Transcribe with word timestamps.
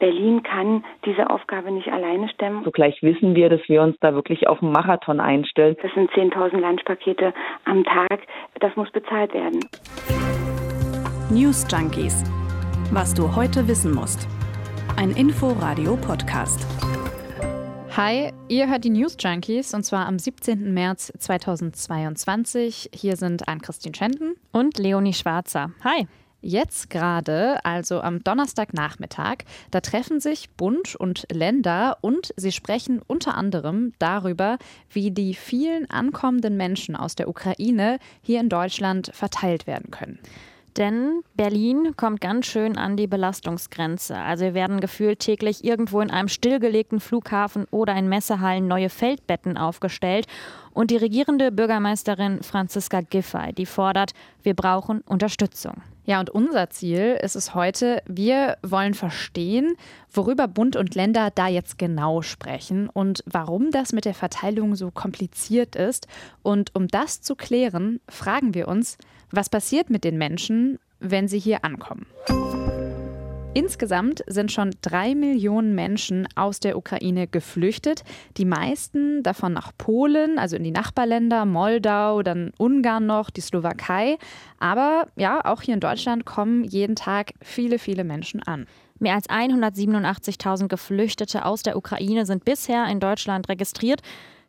Berlin 0.00 0.42
kann 0.42 0.82
diese 1.04 1.30
Aufgabe 1.30 1.70
nicht 1.70 1.92
alleine 1.92 2.28
stemmen. 2.30 2.64
Zugleich 2.64 3.00
wissen 3.02 3.36
wir, 3.36 3.48
dass 3.48 3.60
wir 3.68 3.82
uns 3.82 3.96
da 4.00 4.14
wirklich 4.14 4.48
auf 4.48 4.60
einen 4.62 4.72
Marathon 4.72 5.20
einstellen. 5.20 5.76
Das 5.82 5.92
sind 5.94 6.10
10.000 6.10 6.58
Lunchpakete 6.58 7.32
am 7.66 7.84
Tag. 7.84 8.20
Das 8.58 8.74
muss 8.74 8.90
bezahlt 8.90 9.32
werden. 9.34 9.60
News 11.30 11.66
Junkies. 11.70 12.24
Was 12.92 13.14
du 13.14 13.36
heute 13.36 13.68
wissen 13.68 13.94
musst. 13.94 14.26
Ein 14.96 15.10
Info-Radio-Podcast. 15.10 16.66
Hi, 17.96 18.32
ihr 18.48 18.68
hört 18.68 18.84
die 18.84 18.90
News 18.90 19.16
Junkies 19.20 19.74
und 19.74 19.82
zwar 19.84 20.06
am 20.06 20.18
17. 20.18 20.72
März 20.72 21.12
2022. 21.18 22.90
Hier 22.94 23.16
sind 23.16 23.46
Ann-Christine 23.48 23.94
Schenten 23.94 24.34
und 24.52 24.78
Leonie 24.78 25.12
Schwarzer. 25.12 25.72
Hi. 25.84 26.06
Jetzt 26.42 26.88
gerade, 26.88 27.62
also 27.64 28.00
am 28.00 28.24
Donnerstagnachmittag, 28.24 29.38
da 29.70 29.80
treffen 29.80 30.20
sich 30.20 30.48
Bund 30.50 30.96
und 30.96 31.26
Länder 31.30 31.98
und 32.00 32.32
sie 32.36 32.52
sprechen 32.52 33.02
unter 33.06 33.36
anderem 33.36 33.92
darüber, 33.98 34.56
wie 34.90 35.10
die 35.10 35.34
vielen 35.34 35.90
ankommenden 35.90 36.56
Menschen 36.56 36.96
aus 36.96 37.14
der 37.14 37.28
Ukraine 37.28 37.98
hier 38.22 38.40
in 38.40 38.48
Deutschland 38.48 39.10
verteilt 39.12 39.66
werden 39.66 39.90
können. 39.90 40.18
Denn 40.76 41.22
Berlin 41.34 41.94
kommt 41.96 42.20
ganz 42.20 42.46
schön 42.46 42.78
an 42.78 42.96
die 42.96 43.08
Belastungsgrenze. 43.08 44.16
Also 44.16 44.44
wir 44.44 44.54
werden 44.54 44.80
gefühlt 44.80 45.18
täglich 45.18 45.64
irgendwo 45.64 46.00
in 46.00 46.10
einem 46.10 46.28
stillgelegten 46.28 47.00
Flughafen 47.00 47.66
oder 47.70 47.94
in 47.96 48.08
Messehallen 48.08 48.68
neue 48.68 48.88
Feldbetten 48.88 49.58
aufgestellt. 49.58 50.26
Und 50.72 50.90
die 50.90 50.96
regierende 50.96 51.50
Bürgermeisterin 51.50 52.42
Franziska 52.42 53.00
Giffey, 53.00 53.52
die 53.52 53.66
fordert, 53.66 54.12
wir 54.42 54.54
brauchen 54.54 55.00
Unterstützung. 55.02 55.82
Ja, 56.10 56.18
und 56.18 56.28
unser 56.28 56.70
Ziel 56.70 57.16
ist 57.22 57.36
es 57.36 57.54
heute, 57.54 58.02
wir 58.04 58.56
wollen 58.64 58.94
verstehen, 58.94 59.76
worüber 60.12 60.48
Bund 60.48 60.74
und 60.74 60.96
Länder 60.96 61.30
da 61.32 61.46
jetzt 61.46 61.78
genau 61.78 62.20
sprechen 62.20 62.88
und 62.88 63.22
warum 63.26 63.70
das 63.70 63.92
mit 63.92 64.06
der 64.06 64.14
Verteilung 64.14 64.74
so 64.74 64.90
kompliziert 64.90 65.76
ist. 65.76 66.08
Und 66.42 66.74
um 66.74 66.88
das 66.88 67.22
zu 67.22 67.36
klären, 67.36 68.00
fragen 68.08 68.54
wir 68.54 68.66
uns, 68.66 68.98
was 69.30 69.48
passiert 69.48 69.88
mit 69.88 70.02
den 70.02 70.18
Menschen, 70.18 70.80
wenn 70.98 71.28
sie 71.28 71.38
hier 71.38 71.64
ankommen? 71.64 72.06
Insgesamt 73.52 74.22
sind 74.28 74.52
schon 74.52 74.70
drei 74.80 75.16
Millionen 75.16 75.74
Menschen 75.74 76.28
aus 76.36 76.60
der 76.60 76.78
Ukraine 76.78 77.26
geflüchtet. 77.26 78.04
Die 78.36 78.44
meisten 78.44 79.24
davon 79.24 79.52
nach 79.52 79.72
Polen, 79.76 80.38
also 80.38 80.54
in 80.54 80.62
die 80.62 80.70
Nachbarländer, 80.70 81.44
Moldau, 81.46 82.22
dann 82.22 82.52
Ungarn 82.58 83.06
noch, 83.06 83.28
die 83.28 83.40
Slowakei. 83.40 84.18
Aber 84.60 85.08
ja, 85.16 85.44
auch 85.44 85.62
hier 85.62 85.74
in 85.74 85.80
Deutschland 85.80 86.24
kommen 86.24 86.62
jeden 86.62 86.94
Tag 86.94 87.32
viele, 87.42 87.80
viele 87.80 88.04
Menschen 88.04 88.40
an. 88.40 88.66
Mehr 89.00 89.14
als 89.14 89.28
187.000 89.28 90.68
Geflüchtete 90.68 91.44
aus 91.44 91.64
der 91.64 91.76
Ukraine 91.76 92.26
sind 92.26 92.44
bisher 92.44 92.86
in 92.86 93.00
Deutschland 93.00 93.48
registriert. 93.48 94.00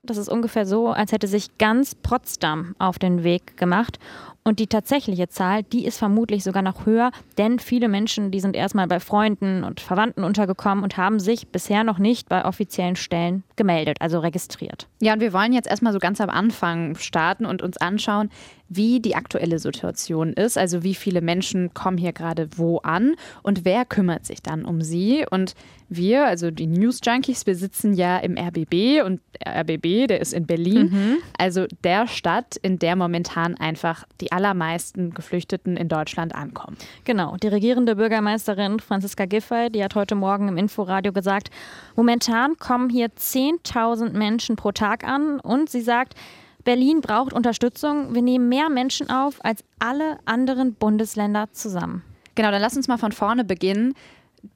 Das 0.04 0.18
ist 0.18 0.30
ungefähr 0.30 0.66
so, 0.66 0.90
als 0.90 1.12
hätte 1.12 1.28
sich 1.28 1.58
ganz 1.58 1.96
Potsdam 1.96 2.76
auf 2.80 2.98
den 3.00 3.24
Weg 3.24 3.56
gemacht. 3.58 4.00
Und 4.44 4.60
die 4.60 4.68
tatsächliche 4.68 5.30
Zahl, 5.30 5.62
die 5.62 5.86
ist 5.86 6.00
vermutlich 6.00 6.44
sogar 6.44 6.64
noch 6.64 6.88
höher, 6.88 7.12
denn 7.38 7.60
viele 7.60 7.88
Menschen, 7.88 8.32
die 8.32 8.40
sind 8.40 8.56
erstmal 8.56 8.88
bei 8.88 9.00
Freunden 9.00 9.64
und 9.64 9.80
Verwandten 9.80 10.24
untergekommen 10.24 10.84
und 10.84 10.98
haben 10.98 11.20
sich 11.20 11.50
bisher 11.50 11.84
noch 11.84 12.00
nicht 12.00 12.28
bei 12.28 12.44
offiziellen 12.44 12.96
Stellen 12.96 13.44
gemeldet, 13.56 13.98
also 14.00 14.20
registriert. 14.20 14.88
Ja, 15.00 15.14
und 15.14 15.20
wir 15.20 15.34
wollen 15.34 15.54
jetzt 15.54 15.70
erstmal 15.70 15.94
so 15.94 16.00
ganz 16.00 16.20
am 16.22 16.32
Anfang 16.32 16.96
starten 16.96 17.46
und 17.46 17.62
uns 17.62 17.78
anschauen, 17.78 18.30
wie 18.74 19.02
die 19.02 19.16
aktuelle 19.16 19.60
Situation 19.60 20.32
ist, 20.32 20.58
also 20.58 20.82
wie 20.82 20.96
viele 20.96 21.20
Menschen 21.20 21.74
kommen 21.74 21.98
hier 21.98 22.14
gerade 22.14 22.48
wo 22.56 22.78
an 22.78 23.16
und 23.44 23.66
wer 23.66 23.84
kümmert 23.84 24.26
sich 24.26 24.42
dann 24.42 24.64
um 24.64 24.82
sie. 24.82 25.26
Und 25.30 25.56
wir, 25.90 26.26
also 26.26 26.52
die 26.52 26.68
News 26.68 27.02
Junkies, 27.04 27.46
wir 27.46 27.56
sitzen 27.56 27.94
ja 27.94 28.18
im 28.20 28.38
RBB 28.38 29.06
und 29.06 29.20
der 29.44 29.60
RBB, 29.60 30.08
der 30.08 30.22
ist 30.22 30.32
in 30.32 30.46
Berlin, 30.46 30.90
mhm. 30.90 31.18
also 31.38 31.66
der 31.84 32.08
Stadt, 32.08 32.56
in 32.62 32.80
der 32.80 32.96
momentan 32.96 33.56
einfach 33.56 34.06
die 34.22 34.31
allermeisten 34.32 35.14
Geflüchteten 35.14 35.78
in 35.78 35.88
Deutschland 35.88 36.34
ankommen. 36.36 36.78
Genau, 37.04 37.36
die 37.38 37.48
regierende 37.48 37.96
Bürgermeisterin 37.96 38.80
Franziska 38.80 39.26
Giffey, 39.26 39.70
die 39.70 39.84
hat 39.84 39.96
heute 39.96 40.16
Morgen 40.16 40.48
im 40.48 40.58
Inforadio 40.58 41.12
gesagt, 41.12 41.50
momentan 41.96 42.58
kommen 42.58 42.90
hier 42.90 43.08
10.000 43.08 44.12
Menschen 44.12 44.56
pro 44.56 44.72
Tag 44.72 45.04
an 45.04 45.40
und 45.40 45.70
sie 45.70 45.82
sagt, 45.82 46.16
Berlin 46.64 47.02
braucht 47.02 47.34
Unterstützung. 47.34 48.14
Wir 48.14 48.22
nehmen 48.22 48.48
mehr 48.48 48.70
Menschen 48.70 49.10
auf 49.10 49.44
als 49.44 49.64
alle 49.80 50.20
anderen 50.26 50.76
Bundesländer 50.76 51.52
zusammen. 51.52 52.04
Genau, 52.36 52.52
dann 52.52 52.62
lass 52.62 52.78
uns 52.78 52.88
mal 52.88 52.98
von 52.98 53.12
vorne 53.12 53.44
beginnen. 53.44 53.94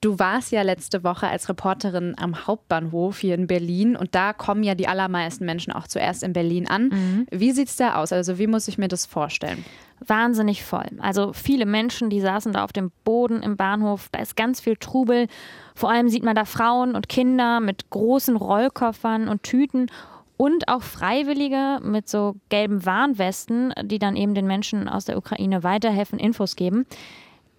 Du 0.02 0.18
warst 0.18 0.52
ja 0.52 0.64
letzte 0.64 1.04
Woche 1.04 1.28
als 1.28 1.48
Reporterin 1.48 2.16
am 2.18 2.48
Hauptbahnhof 2.48 3.20
hier 3.20 3.36
in 3.36 3.46
Berlin 3.46 3.96
und 3.96 4.16
da 4.16 4.34
kommen 4.34 4.64
ja 4.64 4.74
die 4.74 4.88
allermeisten 4.88 5.46
Menschen 5.46 5.74
auch 5.74 5.88
zuerst 5.88 6.24
in 6.24 6.34
Berlin 6.34 6.68
an. 6.68 6.90
Mhm. 6.90 7.28
Wie 7.32 7.52
sieht 7.52 7.68
es 7.68 7.76
da 7.76 7.96
aus? 7.96 8.12
Also 8.12 8.40
wie 8.40 8.48
muss 8.48 8.68
ich 8.68 8.78
mir 8.78 8.88
das 8.88 9.06
vorstellen? 9.06 9.64
Wahnsinnig 10.06 10.64
voll. 10.64 10.88
Also 11.00 11.34
viele 11.34 11.66
Menschen, 11.66 12.10
die 12.10 12.20
saßen 12.20 12.54
da 12.54 12.64
auf 12.64 12.74
dem 12.74 12.92
Boden 13.04 13.44
im 13.44 13.58
Bahnhof. 13.58 14.10
Da 14.12 14.20
ist 14.20 14.36
ganz 14.36 14.60
viel 14.60 14.76
Trubel. 14.76 15.28
Vor 15.76 15.92
allem 15.92 16.10
sieht 16.10 16.24
man 16.24 16.36
da 16.36 16.46
Frauen 16.46 16.96
und 16.96 17.08
Kinder 17.08 17.60
mit 17.60 17.90
großen 17.92 18.36
Rollkoffern 18.36 19.28
und 19.28 19.44
Tüten 19.44 19.92
und 20.38 20.68
auch 20.68 20.82
Freiwillige 20.82 21.80
mit 21.82 22.10
so 22.10 22.36
gelben 22.50 22.86
Warnwesten, 22.86 23.74
die 23.84 24.00
dann 24.00 24.16
eben 24.16 24.36
den 24.36 24.48
Menschen 24.48 24.90
aus 24.90 25.06
der 25.06 25.18
Ukraine 25.18 25.64
weiterhelfen, 25.64 26.20
Infos 26.20 26.56
geben. 26.56 26.86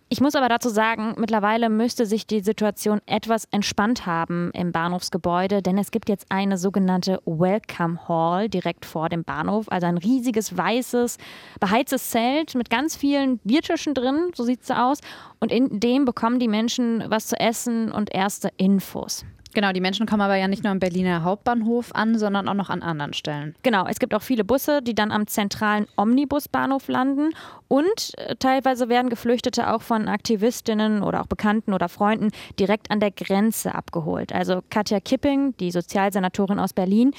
Ich 0.08 0.20
muss 0.20 0.36
aber 0.36 0.48
dazu 0.48 0.68
sagen, 0.68 1.14
mittlerweile 1.18 1.68
müsste 1.68 2.06
sich 2.06 2.28
die 2.28 2.38
Situation 2.38 3.00
etwas 3.06 3.46
entspannt 3.50 4.06
haben 4.06 4.52
im 4.54 4.70
Bahnhofsgebäude, 4.70 5.62
denn 5.62 5.78
es 5.78 5.90
gibt 5.90 6.08
jetzt 6.08 6.26
eine 6.28 6.58
sogenannte 6.58 7.20
Welcome 7.24 8.06
Hall 8.06 8.48
direkt 8.48 8.84
vor 8.84 9.08
dem 9.08 9.24
Bahnhof, 9.24 9.66
also 9.68 9.88
ein 9.88 9.98
riesiges 9.98 10.56
weißes, 10.56 11.18
beheiztes 11.58 12.10
Zelt 12.10 12.54
mit 12.54 12.70
ganz 12.70 12.94
vielen 12.94 13.38
Biertischen 13.38 13.94
drin, 13.94 14.30
so 14.32 14.44
sieht 14.44 14.62
es 14.62 14.70
aus, 14.70 15.00
und 15.40 15.50
in 15.50 15.80
dem 15.80 16.04
bekommen 16.04 16.38
die 16.38 16.46
Menschen 16.46 17.02
was 17.08 17.26
zu 17.26 17.40
essen 17.40 17.90
und 17.90 18.14
erste 18.14 18.50
Infos. 18.58 19.24
Genau, 19.56 19.72
die 19.72 19.80
Menschen 19.80 20.04
kommen 20.04 20.20
aber 20.20 20.36
ja 20.36 20.48
nicht 20.48 20.64
nur 20.64 20.70
am 20.70 20.80
Berliner 20.80 21.22
Hauptbahnhof 21.22 21.94
an, 21.94 22.18
sondern 22.18 22.46
auch 22.46 22.52
noch 22.52 22.68
an 22.68 22.82
anderen 22.82 23.14
Stellen. 23.14 23.54
Genau, 23.62 23.86
es 23.86 23.98
gibt 23.98 24.12
auch 24.12 24.20
viele 24.20 24.44
Busse, 24.44 24.82
die 24.82 24.94
dann 24.94 25.10
am 25.10 25.26
zentralen 25.26 25.86
Omnibusbahnhof 25.96 26.88
landen. 26.88 27.30
Und 27.66 28.12
äh, 28.18 28.36
teilweise 28.36 28.90
werden 28.90 29.08
Geflüchtete 29.08 29.72
auch 29.72 29.80
von 29.80 30.08
Aktivistinnen 30.08 31.02
oder 31.02 31.22
auch 31.22 31.26
Bekannten 31.26 31.72
oder 31.72 31.88
Freunden 31.88 32.32
direkt 32.60 32.90
an 32.90 33.00
der 33.00 33.10
Grenze 33.10 33.74
abgeholt. 33.74 34.30
Also 34.30 34.60
Katja 34.68 35.00
Kipping, 35.00 35.56
die 35.56 35.70
Sozialsenatorin 35.70 36.58
aus 36.58 36.74
Berlin, 36.74 37.12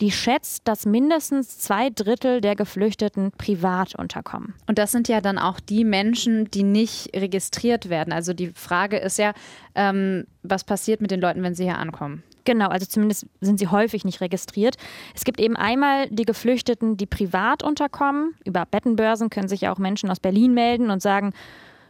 die 0.00 0.10
schätzt, 0.10 0.68
dass 0.68 0.86
mindestens 0.86 1.58
zwei 1.58 1.90
Drittel 1.90 2.40
der 2.40 2.56
Geflüchteten 2.56 3.32
privat 3.32 3.94
unterkommen. 3.94 4.54
Und 4.66 4.78
das 4.78 4.92
sind 4.92 5.08
ja 5.08 5.20
dann 5.20 5.38
auch 5.38 5.60
die 5.60 5.84
Menschen, 5.84 6.50
die 6.50 6.62
nicht 6.62 7.10
registriert 7.14 7.88
werden. 7.88 8.12
Also 8.12 8.32
die 8.32 8.48
Frage 8.48 8.98
ist 8.98 9.18
ja, 9.18 9.32
ähm, 9.74 10.26
was 10.42 10.64
passiert 10.64 11.00
mit 11.00 11.10
den 11.10 11.20
Leuten, 11.20 11.42
wenn 11.42 11.54
sie 11.54 11.64
hier 11.64 11.78
ankommen? 11.78 12.22
Genau, 12.44 12.68
also 12.68 12.86
zumindest 12.86 13.26
sind 13.40 13.58
sie 13.58 13.66
häufig 13.66 14.04
nicht 14.04 14.20
registriert. 14.20 14.76
Es 15.14 15.24
gibt 15.24 15.40
eben 15.40 15.56
einmal 15.56 16.08
die 16.10 16.24
Geflüchteten, 16.24 16.96
die 16.96 17.06
privat 17.06 17.64
unterkommen. 17.64 18.34
Über 18.44 18.64
Bettenbörsen 18.64 19.30
können 19.30 19.48
sich 19.48 19.62
ja 19.62 19.72
auch 19.72 19.78
Menschen 19.78 20.10
aus 20.10 20.20
Berlin 20.20 20.54
melden 20.54 20.90
und 20.90 21.02
sagen, 21.02 21.32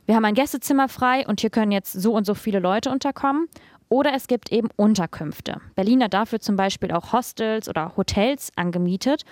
wir 0.07 0.15
haben 0.15 0.25
ein 0.25 0.35
Gästezimmer 0.35 0.89
frei 0.89 1.27
und 1.27 1.41
hier 1.41 1.51
können 1.51 1.73
jetzt 1.73 1.93
so 1.93 2.13
und 2.13 2.25
so 2.25 2.35
viele 2.35 2.61
Leute 2.61 2.91
unterkommen. 2.91 3.49
Oder 3.89 4.15
es 4.15 4.27
gibt 4.27 4.51
eben 4.51 4.69
Unterkünfte. 4.77 5.61
Berlin 5.75 6.03
hat 6.03 6.15
dafür 6.15 6.41
zum 6.41 6.57
Beispiel 6.57 6.93
auch 6.93 7.13
Hostels 7.13 7.69
oder 7.69 7.97
Hotels 7.97 8.51
angemietet. 8.57 9.23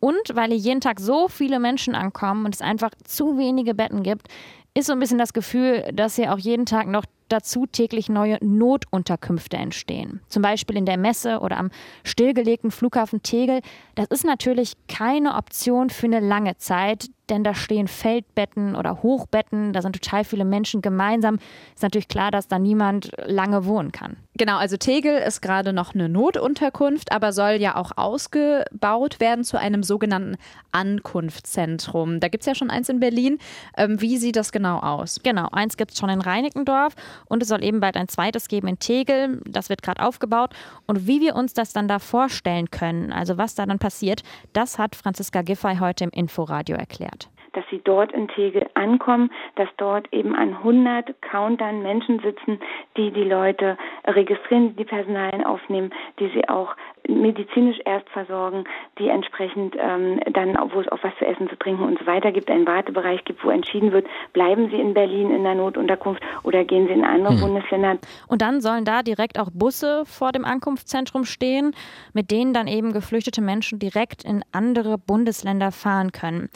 Und 0.00 0.34
weil 0.34 0.50
hier 0.50 0.58
jeden 0.58 0.80
Tag 0.80 1.00
so 1.00 1.28
viele 1.28 1.58
Menschen 1.58 1.94
ankommen 1.94 2.44
und 2.44 2.54
es 2.54 2.60
einfach 2.60 2.90
zu 3.04 3.38
wenige 3.38 3.74
Betten 3.74 4.02
gibt, 4.02 4.28
ist 4.74 4.86
so 4.86 4.92
ein 4.92 5.00
bisschen 5.00 5.18
das 5.18 5.32
Gefühl, 5.32 5.90
dass 5.92 6.16
hier 6.16 6.32
auch 6.32 6.38
jeden 6.38 6.66
Tag 6.66 6.88
noch 6.88 7.04
dazu 7.28 7.66
täglich 7.66 8.08
neue 8.08 8.38
Notunterkünfte 8.40 9.56
entstehen. 9.56 10.20
Zum 10.28 10.42
Beispiel 10.42 10.76
in 10.76 10.86
der 10.86 10.98
Messe 10.98 11.40
oder 11.40 11.58
am 11.58 11.70
stillgelegten 12.04 12.70
Flughafen 12.70 13.22
Tegel. 13.22 13.60
Das 13.94 14.06
ist 14.08 14.24
natürlich 14.24 14.74
keine 14.88 15.34
Option 15.34 15.90
für 15.90 16.06
eine 16.06 16.20
lange 16.20 16.56
Zeit, 16.56 17.08
denn 17.30 17.42
da 17.42 17.54
stehen 17.54 17.88
Feldbetten 17.88 18.76
oder 18.76 19.02
Hochbetten, 19.02 19.72
da 19.72 19.80
sind 19.80 19.94
total 19.94 20.24
viele 20.24 20.44
Menschen 20.44 20.82
gemeinsam. 20.82 21.38
Ist 21.74 21.82
natürlich 21.82 22.08
klar, 22.08 22.30
dass 22.30 22.48
da 22.48 22.58
niemand 22.58 23.12
lange 23.24 23.64
wohnen 23.64 23.92
kann. 23.92 24.16
Genau, 24.36 24.58
also 24.58 24.76
Tegel 24.76 25.16
ist 25.18 25.40
gerade 25.40 25.72
noch 25.72 25.94
eine 25.94 26.08
Notunterkunft, 26.08 27.12
aber 27.12 27.32
soll 27.32 27.52
ja 27.52 27.76
auch 27.76 27.92
ausgebaut 27.96 29.20
werden 29.20 29.44
zu 29.44 29.58
einem 29.58 29.82
sogenannten 29.82 30.36
Ankunftszentrum. 30.72 32.20
Da 32.20 32.28
gibt 32.28 32.42
es 32.42 32.46
ja 32.46 32.54
schon 32.54 32.70
eins 32.70 32.88
in 32.88 33.00
Berlin. 33.00 33.38
Ähm, 33.76 34.00
wie 34.00 34.18
sieht 34.18 34.36
das 34.36 34.52
genau 34.52 34.78
aus? 34.80 35.20
Genau, 35.22 35.48
eins 35.52 35.76
gibt 35.76 35.92
es 35.92 35.98
schon 35.98 36.10
in 36.10 36.20
Reinickendorf 36.20 36.94
und 37.28 37.42
es 37.42 37.48
soll 37.48 37.62
eben 37.62 37.80
bald 37.80 37.96
ein 37.96 38.08
zweites 38.08 38.48
geben 38.48 38.68
in 38.68 38.78
Tegel. 38.78 39.40
Das 39.46 39.70
wird 39.70 39.82
gerade 39.82 40.02
aufgebaut. 40.02 40.50
Und 40.86 41.06
wie 41.06 41.20
wir 41.20 41.34
uns 41.34 41.54
das 41.54 41.72
dann 41.72 41.88
da 41.88 41.98
vorstellen 41.98 42.70
können, 42.70 43.12
also 43.12 43.38
was 43.38 43.54
da 43.54 43.66
dann 43.66 43.78
passiert, 43.78 44.22
das 44.52 44.78
hat 44.78 44.94
Franziska 44.94 45.42
Giffey 45.42 45.76
heute 45.80 46.04
im 46.04 46.10
Inforadio 46.10 46.76
erklärt. 46.76 47.28
dass 47.54 47.64
sie 47.70 47.80
dort 47.84 48.12
in 48.12 48.28
Tegel 48.28 48.66
ankommen, 48.74 49.30
dass 49.56 49.68
dort 49.76 50.12
eben 50.12 50.34
an 50.34 50.54
100 50.54 51.22
Countern 51.22 51.82
Menschen 51.82 52.20
sitzen, 52.20 52.60
die 52.96 53.10
die 53.10 53.24
Leute 53.24 53.78
registrieren, 54.06 54.76
die 54.76 54.84
Personalien 54.84 55.44
aufnehmen, 55.44 55.92
die 56.18 56.28
sie 56.34 56.48
auch 56.48 56.74
medizinisch 57.08 57.78
erst 57.84 58.08
versorgen, 58.10 58.64
die 58.98 59.08
entsprechend 59.08 59.76
ähm, 59.78 60.20
dann, 60.32 60.56
wo 60.72 60.80
es 60.80 60.88
auch 60.88 61.02
was 61.02 61.12
zu 61.18 61.26
essen, 61.26 61.48
zu 61.48 61.56
trinken 61.56 61.84
und 61.84 61.98
so 61.98 62.06
weiter 62.06 62.32
gibt, 62.32 62.50
einen 62.50 62.66
Wartebereich 62.66 63.24
gibt, 63.24 63.44
wo 63.44 63.50
entschieden 63.50 63.92
wird, 63.92 64.06
bleiben 64.32 64.70
Sie 64.70 64.80
in 64.80 64.94
Berlin 64.94 65.30
in 65.30 65.42
der 65.42 65.54
Notunterkunft 65.54 66.22
oder 66.42 66.64
gehen 66.64 66.86
Sie 66.86 66.94
in 66.94 67.04
andere 67.04 67.34
hm. 67.34 67.40
Bundesländer. 67.40 67.98
Und 68.28 68.42
dann 68.42 68.60
sollen 68.60 68.84
da 68.84 69.02
direkt 69.02 69.38
auch 69.38 69.50
Busse 69.52 70.04
vor 70.06 70.32
dem 70.32 70.44
Ankunftszentrum 70.44 71.24
stehen, 71.24 71.74
mit 72.12 72.30
denen 72.30 72.54
dann 72.54 72.66
eben 72.66 72.92
geflüchtete 72.92 73.42
Menschen 73.42 73.78
direkt 73.78 74.24
in 74.24 74.42
andere 74.52 74.96
Bundesländer 74.98 75.72
fahren 75.72 76.12
können. 76.12 76.48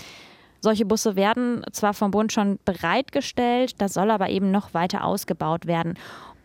Solche 0.61 0.85
Busse 0.85 1.15
werden 1.15 1.63
zwar 1.71 1.95
vom 1.95 2.11
Bund 2.11 2.33
schon 2.33 2.59
bereitgestellt, 2.65 3.81
das 3.81 3.95
soll 3.95 4.11
aber 4.11 4.29
eben 4.29 4.51
noch 4.51 4.75
weiter 4.75 5.05
ausgebaut 5.05 5.67
werden. 5.67 5.95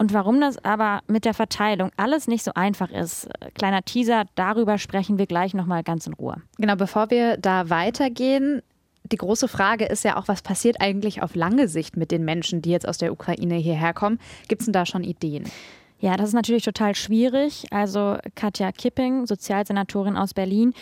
Und 0.03 0.13
warum 0.13 0.41
das 0.41 0.57
aber 0.65 0.99
mit 1.07 1.23
der 1.23 1.33
Verteilung 1.33 1.89
alles 1.95 2.27
nicht 2.27 2.43
so 2.43 2.51
einfach 2.55 2.91
ist, 2.91 3.29
kleiner 3.53 3.83
Teaser, 3.83 4.25
darüber 4.35 4.77
sprechen 4.77 5.17
wir 5.17 5.27
gleich 5.27 5.53
nochmal 5.53 5.81
ganz 5.81 6.05
in 6.07 6.11
Ruhe. 6.11 6.41
Genau, 6.57 6.75
bevor 6.75 7.09
wir 7.09 7.37
da 7.37 7.69
weitergehen, 7.69 8.61
die 9.09 9.15
große 9.15 9.47
Frage 9.47 9.85
ist 9.85 10.03
ja 10.03 10.17
auch, 10.17 10.27
was 10.27 10.41
passiert 10.41 10.81
eigentlich 10.81 11.21
auf 11.21 11.35
lange 11.35 11.69
Sicht 11.69 11.95
mit 11.95 12.11
den 12.11 12.25
Menschen, 12.25 12.61
die 12.61 12.71
jetzt 12.71 12.85
aus 12.85 12.97
der 12.97 13.13
Ukraine 13.13 13.55
hierher 13.55 13.93
kommen? 13.93 14.19
Gibt 14.49 14.63
es 14.63 14.65
denn 14.65 14.73
da 14.73 14.85
schon 14.85 15.05
Ideen? 15.05 15.45
Ja, 15.99 16.17
das 16.17 16.27
ist 16.27 16.35
natürlich 16.35 16.65
total 16.65 16.95
schwierig. 16.95 17.67
Also 17.71 18.17
Katja 18.35 18.73
Kipping, 18.73 19.25
Sozialsenatorin 19.25 20.17
aus 20.17 20.33
Berlin, 20.33 20.73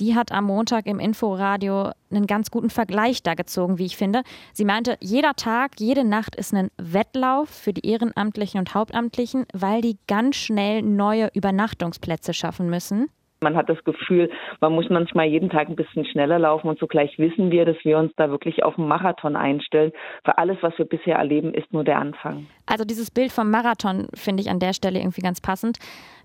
die 0.00 0.14
hat 0.14 0.32
am 0.32 0.44
Montag 0.44 0.86
im 0.86 0.98
Inforadio 0.98 1.90
einen 2.10 2.26
ganz 2.26 2.50
guten 2.50 2.70
Vergleich 2.70 3.22
da 3.22 3.34
gezogen, 3.34 3.78
wie 3.78 3.86
ich 3.86 3.96
finde. 3.96 4.22
Sie 4.52 4.64
meinte, 4.64 4.96
jeder 5.00 5.34
Tag, 5.34 5.72
jede 5.78 6.04
Nacht 6.04 6.36
ist 6.36 6.54
ein 6.54 6.70
Wettlauf 6.78 7.48
für 7.48 7.72
die 7.72 7.88
Ehrenamtlichen 7.88 8.60
und 8.60 8.74
Hauptamtlichen, 8.74 9.46
weil 9.52 9.80
die 9.80 9.96
ganz 10.06 10.36
schnell 10.36 10.82
neue 10.82 11.30
Übernachtungsplätze 11.34 12.34
schaffen 12.34 12.68
müssen. 12.70 13.08
Man 13.42 13.54
hat 13.54 13.68
das 13.68 13.82
Gefühl, 13.84 14.30
man 14.60 14.72
muss 14.72 14.86
manchmal 14.88 15.26
jeden 15.26 15.50
Tag 15.50 15.68
ein 15.68 15.76
bisschen 15.76 16.06
schneller 16.06 16.38
laufen 16.38 16.68
und 16.68 16.78
zugleich 16.78 17.18
wissen 17.18 17.50
wir, 17.50 17.66
dass 17.66 17.76
wir 17.84 17.98
uns 17.98 18.12
da 18.16 18.30
wirklich 18.30 18.64
auf 18.64 18.78
einen 18.78 18.88
Marathon 18.88 19.36
einstellen. 19.36 19.92
Für 20.24 20.38
alles, 20.38 20.56
was 20.62 20.76
wir 20.78 20.86
bisher 20.86 21.16
erleben, 21.16 21.52
ist 21.52 21.70
nur 21.70 21.84
der 21.84 21.98
Anfang. 21.98 22.46
Also 22.64 22.84
dieses 22.84 23.10
Bild 23.10 23.32
vom 23.32 23.50
Marathon 23.50 24.08
finde 24.14 24.42
ich 24.42 24.48
an 24.48 24.58
der 24.58 24.72
Stelle 24.72 25.00
irgendwie 25.00 25.20
ganz 25.20 25.42
passend. 25.42 25.78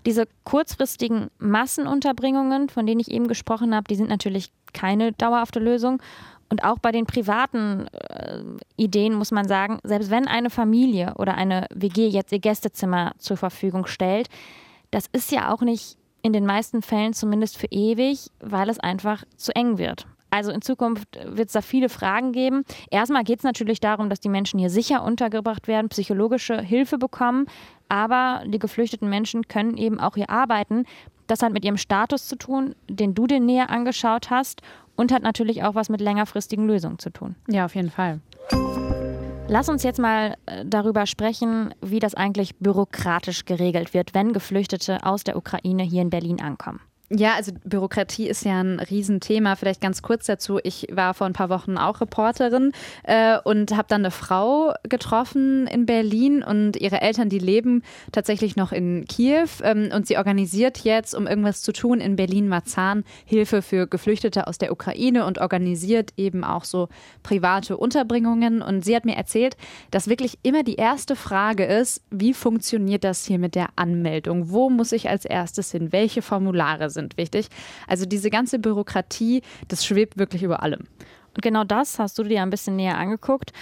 Diese 0.06 0.26
kurzfristigen 0.44 1.28
Massenunterbringungen, 1.38 2.68
von 2.68 2.86
denen 2.86 3.00
ich 3.00 3.10
eben 3.10 3.28
gesprochen 3.28 3.74
habe, 3.74 3.84
die 3.88 3.96
sind 3.96 4.08
natürlich 4.08 4.52
keine 4.72 5.12
dauerhafte 5.12 5.60
Lösung. 5.60 6.02
Und 6.48 6.64
auch 6.64 6.78
bei 6.78 6.92
den 6.92 7.06
privaten 7.06 7.86
äh, 7.86 8.42
Ideen 8.76 9.14
muss 9.14 9.30
man 9.30 9.48
sagen, 9.48 9.78
selbst 9.84 10.10
wenn 10.10 10.28
eine 10.28 10.50
Familie 10.50 11.14
oder 11.16 11.34
eine 11.34 11.66
WG 11.72 12.08
jetzt 12.08 12.32
ihr 12.32 12.40
Gästezimmer 12.40 13.12
zur 13.18 13.36
Verfügung 13.36 13.86
stellt, 13.86 14.28
das 14.90 15.06
ist 15.12 15.32
ja 15.32 15.52
auch 15.52 15.62
nicht 15.62 15.96
in 16.20 16.32
den 16.32 16.46
meisten 16.46 16.82
Fällen 16.82 17.14
zumindest 17.14 17.56
für 17.56 17.68
ewig, 17.70 18.30
weil 18.40 18.68
es 18.68 18.78
einfach 18.78 19.24
zu 19.36 19.54
eng 19.56 19.78
wird. 19.78 20.06
Also 20.32 20.50
in 20.50 20.62
Zukunft 20.62 21.18
wird 21.24 21.48
es 21.48 21.52
da 21.52 21.60
viele 21.60 21.90
Fragen 21.90 22.32
geben. 22.32 22.64
Erstmal 22.90 23.22
geht 23.22 23.40
es 23.40 23.44
natürlich 23.44 23.80
darum, 23.80 24.08
dass 24.08 24.18
die 24.18 24.30
Menschen 24.30 24.58
hier 24.58 24.70
sicher 24.70 25.04
untergebracht 25.04 25.68
werden, 25.68 25.90
psychologische 25.90 26.58
Hilfe 26.60 26.96
bekommen. 26.96 27.46
Aber 27.90 28.42
die 28.46 28.58
geflüchteten 28.58 29.10
Menschen 29.10 29.46
können 29.46 29.76
eben 29.76 30.00
auch 30.00 30.14
hier 30.14 30.30
arbeiten. 30.30 30.86
Das 31.26 31.42
hat 31.42 31.52
mit 31.52 31.66
ihrem 31.66 31.76
Status 31.76 32.28
zu 32.28 32.36
tun, 32.36 32.74
den 32.88 33.14
du 33.14 33.26
dir 33.26 33.40
näher 33.40 33.68
angeschaut 33.68 34.30
hast 34.30 34.62
und 34.96 35.12
hat 35.12 35.22
natürlich 35.22 35.64
auch 35.64 35.74
was 35.74 35.90
mit 35.90 36.00
längerfristigen 36.00 36.66
Lösungen 36.66 36.98
zu 36.98 37.10
tun. 37.10 37.36
Ja, 37.48 37.66
auf 37.66 37.74
jeden 37.74 37.90
Fall. 37.90 38.20
Lass 39.48 39.68
uns 39.68 39.82
jetzt 39.82 39.98
mal 39.98 40.36
äh, 40.46 40.64
darüber 40.64 41.04
sprechen, 41.04 41.74
wie 41.82 41.98
das 41.98 42.14
eigentlich 42.14 42.56
bürokratisch 42.56 43.44
geregelt 43.44 43.92
wird, 43.92 44.14
wenn 44.14 44.32
Geflüchtete 44.32 45.04
aus 45.04 45.24
der 45.24 45.36
Ukraine 45.36 45.82
hier 45.82 46.00
in 46.00 46.08
Berlin 46.08 46.40
ankommen. 46.40 46.80
Ja, 47.14 47.34
also 47.34 47.52
Bürokratie 47.64 48.26
ist 48.26 48.46
ja 48.46 48.58
ein 48.58 48.80
Riesenthema. 48.80 49.54
Vielleicht 49.56 49.82
ganz 49.82 50.00
kurz 50.00 50.24
dazu. 50.24 50.58
Ich 50.62 50.86
war 50.90 51.12
vor 51.12 51.26
ein 51.26 51.34
paar 51.34 51.50
Wochen 51.50 51.76
auch 51.76 52.00
Reporterin 52.00 52.72
äh, 53.02 53.38
und 53.44 53.76
habe 53.76 53.86
dann 53.88 54.00
eine 54.00 54.10
Frau 54.10 54.72
getroffen 54.88 55.66
in 55.66 55.84
Berlin 55.84 56.42
und 56.42 56.78
ihre 56.78 57.02
Eltern, 57.02 57.28
die 57.28 57.38
leben 57.38 57.82
tatsächlich 58.12 58.56
noch 58.56 58.72
in 58.72 59.04
Kiew 59.04 59.48
ähm, 59.62 59.90
und 59.94 60.06
sie 60.06 60.16
organisiert 60.16 60.78
jetzt, 60.84 61.14
um 61.14 61.26
irgendwas 61.26 61.60
zu 61.60 61.74
tun, 61.74 62.00
in 62.00 62.16
Berlin-Marzahn 62.16 63.04
Hilfe 63.26 63.60
für 63.60 63.86
Geflüchtete 63.86 64.46
aus 64.46 64.56
der 64.56 64.72
Ukraine 64.72 65.26
und 65.26 65.38
organisiert 65.38 66.14
eben 66.16 66.44
auch 66.44 66.64
so 66.64 66.88
private 67.22 67.76
Unterbringungen. 67.76 68.62
Und 68.62 68.86
sie 68.86 68.96
hat 68.96 69.04
mir 69.04 69.16
erzählt, 69.16 69.58
dass 69.90 70.08
wirklich 70.08 70.38
immer 70.42 70.62
die 70.62 70.76
erste 70.76 71.14
Frage 71.14 71.66
ist, 71.66 72.02
wie 72.10 72.32
funktioniert 72.32 73.04
das 73.04 73.26
hier 73.26 73.38
mit 73.38 73.54
der 73.54 73.68
Anmeldung? 73.76 74.50
Wo 74.50 74.70
muss 74.70 74.92
ich 74.92 75.10
als 75.10 75.26
erstes 75.26 75.72
hin? 75.72 75.92
Welche 75.92 76.22
Formulare 76.22 76.88
sind 76.88 77.01
sind 77.02 77.16
wichtig. 77.16 77.48
Also 77.86 78.06
diese 78.06 78.30
ganze 78.30 78.58
Bürokratie, 78.58 79.42
das 79.68 79.84
schwebt 79.84 80.18
wirklich 80.18 80.42
über 80.42 80.62
allem. 80.62 80.80
Und 81.34 81.42
genau 81.42 81.64
das 81.64 81.98
hast 81.98 82.18
du 82.18 82.24
dir 82.24 82.42
ein 82.42 82.50
bisschen 82.50 82.76
näher 82.76 82.98
angeguckt. 82.98 83.52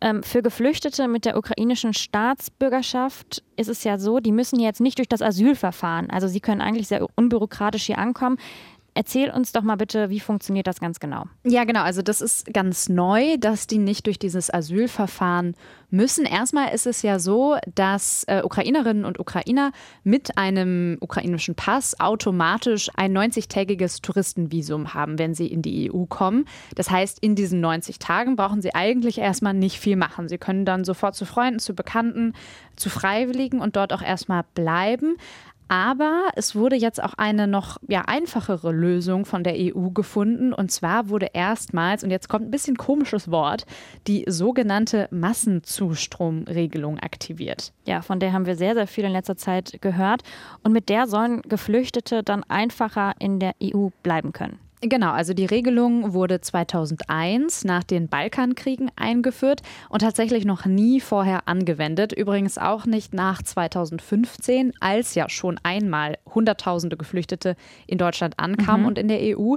Ähm, 0.00 0.24
für 0.24 0.42
Geflüchtete 0.42 1.06
mit 1.06 1.24
der 1.24 1.36
ukrainischen 1.36 1.94
Staatsbürgerschaft 1.94 3.44
ist 3.56 3.68
es 3.68 3.84
ja 3.84 3.98
so, 3.98 4.18
die 4.18 4.32
müssen 4.32 4.58
jetzt 4.58 4.80
nicht 4.80 4.98
durch 4.98 5.08
das 5.08 5.22
Asylverfahren. 5.22 6.10
Also 6.10 6.26
sie 6.26 6.40
können 6.40 6.60
eigentlich 6.60 6.88
sehr 6.88 7.06
unbürokratisch 7.14 7.84
hier 7.84 7.98
ankommen. 7.98 8.36
Erzähl 8.94 9.30
uns 9.30 9.52
doch 9.52 9.62
mal 9.62 9.76
bitte, 9.76 10.10
wie 10.10 10.20
funktioniert 10.20 10.66
das 10.66 10.78
ganz 10.78 11.00
genau? 11.00 11.24
Ja, 11.44 11.64
genau. 11.64 11.82
Also 11.82 12.02
das 12.02 12.20
ist 12.20 12.52
ganz 12.52 12.90
neu, 12.90 13.38
dass 13.38 13.66
die 13.66 13.78
nicht 13.78 14.06
durch 14.06 14.18
dieses 14.18 14.52
Asylverfahren 14.52 15.54
müssen. 15.92 16.26
Erstmal 16.26 16.74
ist 16.74 16.86
es 16.86 17.02
ja 17.02 17.18
so, 17.18 17.56
dass 17.74 18.24
äh, 18.24 18.42
Ukrainerinnen 18.44 19.04
und 19.04 19.18
Ukrainer 19.18 19.72
mit 20.04 20.36
einem 20.36 20.98
ukrainischen 21.00 21.54
Pass 21.54 22.00
automatisch 22.00 22.90
ein 22.94 23.16
90-tägiges 23.16 24.02
Touristenvisum 24.02 24.92
haben, 24.92 25.18
wenn 25.18 25.34
sie 25.34 25.46
in 25.46 25.62
die 25.62 25.90
EU 25.92 26.04
kommen. 26.04 26.46
Das 26.74 26.90
heißt, 26.90 27.18
in 27.20 27.34
diesen 27.34 27.60
90 27.60 27.98
Tagen 27.98 28.36
brauchen 28.36 28.60
sie 28.60 28.74
eigentlich 28.74 29.18
erstmal 29.18 29.54
nicht 29.54 29.78
viel 29.78 29.96
machen. 29.96 30.28
Sie 30.28 30.38
können 30.38 30.64
dann 30.64 30.84
sofort 30.84 31.14
zu 31.14 31.24
Freunden, 31.24 31.60
zu 31.60 31.74
Bekannten, 31.74 32.34
zu 32.76 32.90
Freiwilligen 32.90 33.60
und 33.60 33.76
dort 33.76 33.92
auch 33.92 34.02
erstmal 34.02 34.44
bleiben. 34.54 35.16
Aber 35.72 36.28
es 36.36 36.54
wurde 36.54 36.76
jetzt 36.76 37.02
auch 37.02 37.14
eine 37.14 37.46
noch 37.46 37.78
ja, 37.88 38.02
einfachere 38.02 38.72
Lösung 38.72 39.24
von 39.24 39.42
der 39.42 39.54
EU 39.56 39.88
gefunden. 39.88 40.52
Und 40.52 40.70
zwar 40.70 41.08
wurde 41.08 41.30
erstmals, 41.32 42.04
und 42.04 42.10
jetzt 42.10 42.28
kommt 42.28 42.44
ein 42.44 42.50
bisschen 42.50 42.76
komisches 42.76 43.30
Wort, 43.30 43.64
die 44.06 44.26
sogenannte 44.28 45.08
Massenzustromregelung 45.10 46.98
aktiviert. 46.98 47.72
Ja, 47.86 48.02
von 48.02 48.20
der 48.20 48.34
haben 48.34 48.44
wir 48.44 48.56
sehr, 48.56 48.74
sehr 48.74 48.86
viel 48.86 49.04
in 49.04 49.12
letzter 49.12 49.38
Zeit 49.38 49.80
gehört. 49.80 50.20
Und 50.62 50.72
mit 50.72 50.90
der 50.90 51.06
sollen 51.06 51.40
Geflüchtete 51.40 52.22
dann 52.22 52.44
einfacher 52.44 53.14
in 53.18 53.38
der 53.38 53.54
EU 53.62 53.88
bleiben 54.02 54.34
können. 54.34 54.58
Genau, 54.84 55.12
also 55.12 55.32
die 55.32 55.46
Regelung 55.46 56.12
wurde 56.12 56.40
2001 56.40 57.64
nach 57.64 57.84
den 57.84 58.08
Balkankriegen 58.08 58.90
eingeführt 58.96 59.62
und 59.88 60.00
tatsächlich 60.00 60.44
noch 60.44 60.66
nie 60.66 61.00
vorher 61.00 61.46
angewendet. 61.46 62.12
Übrigens 62.12 62.58
auch 62.58 62.84
nicht 62.84 63.14
nach 63.14 63.42
2015, 63.44 64.72
als 64.80 65.14
ja 65.14 65.28
schon 65.28 65.60
einmal 65.62 66.18
Hunderttausende 66.34 66.96
Geflüchtete 66.96 67.54
in 67.86 67.96
Deutschland 67.96 68.40
ankamen 68.40 68.80
mhm. 68.80 68.88
und 68.88 68.98
in 68.98 69.06
der 69.06 69.20
EU. 69.20 69.54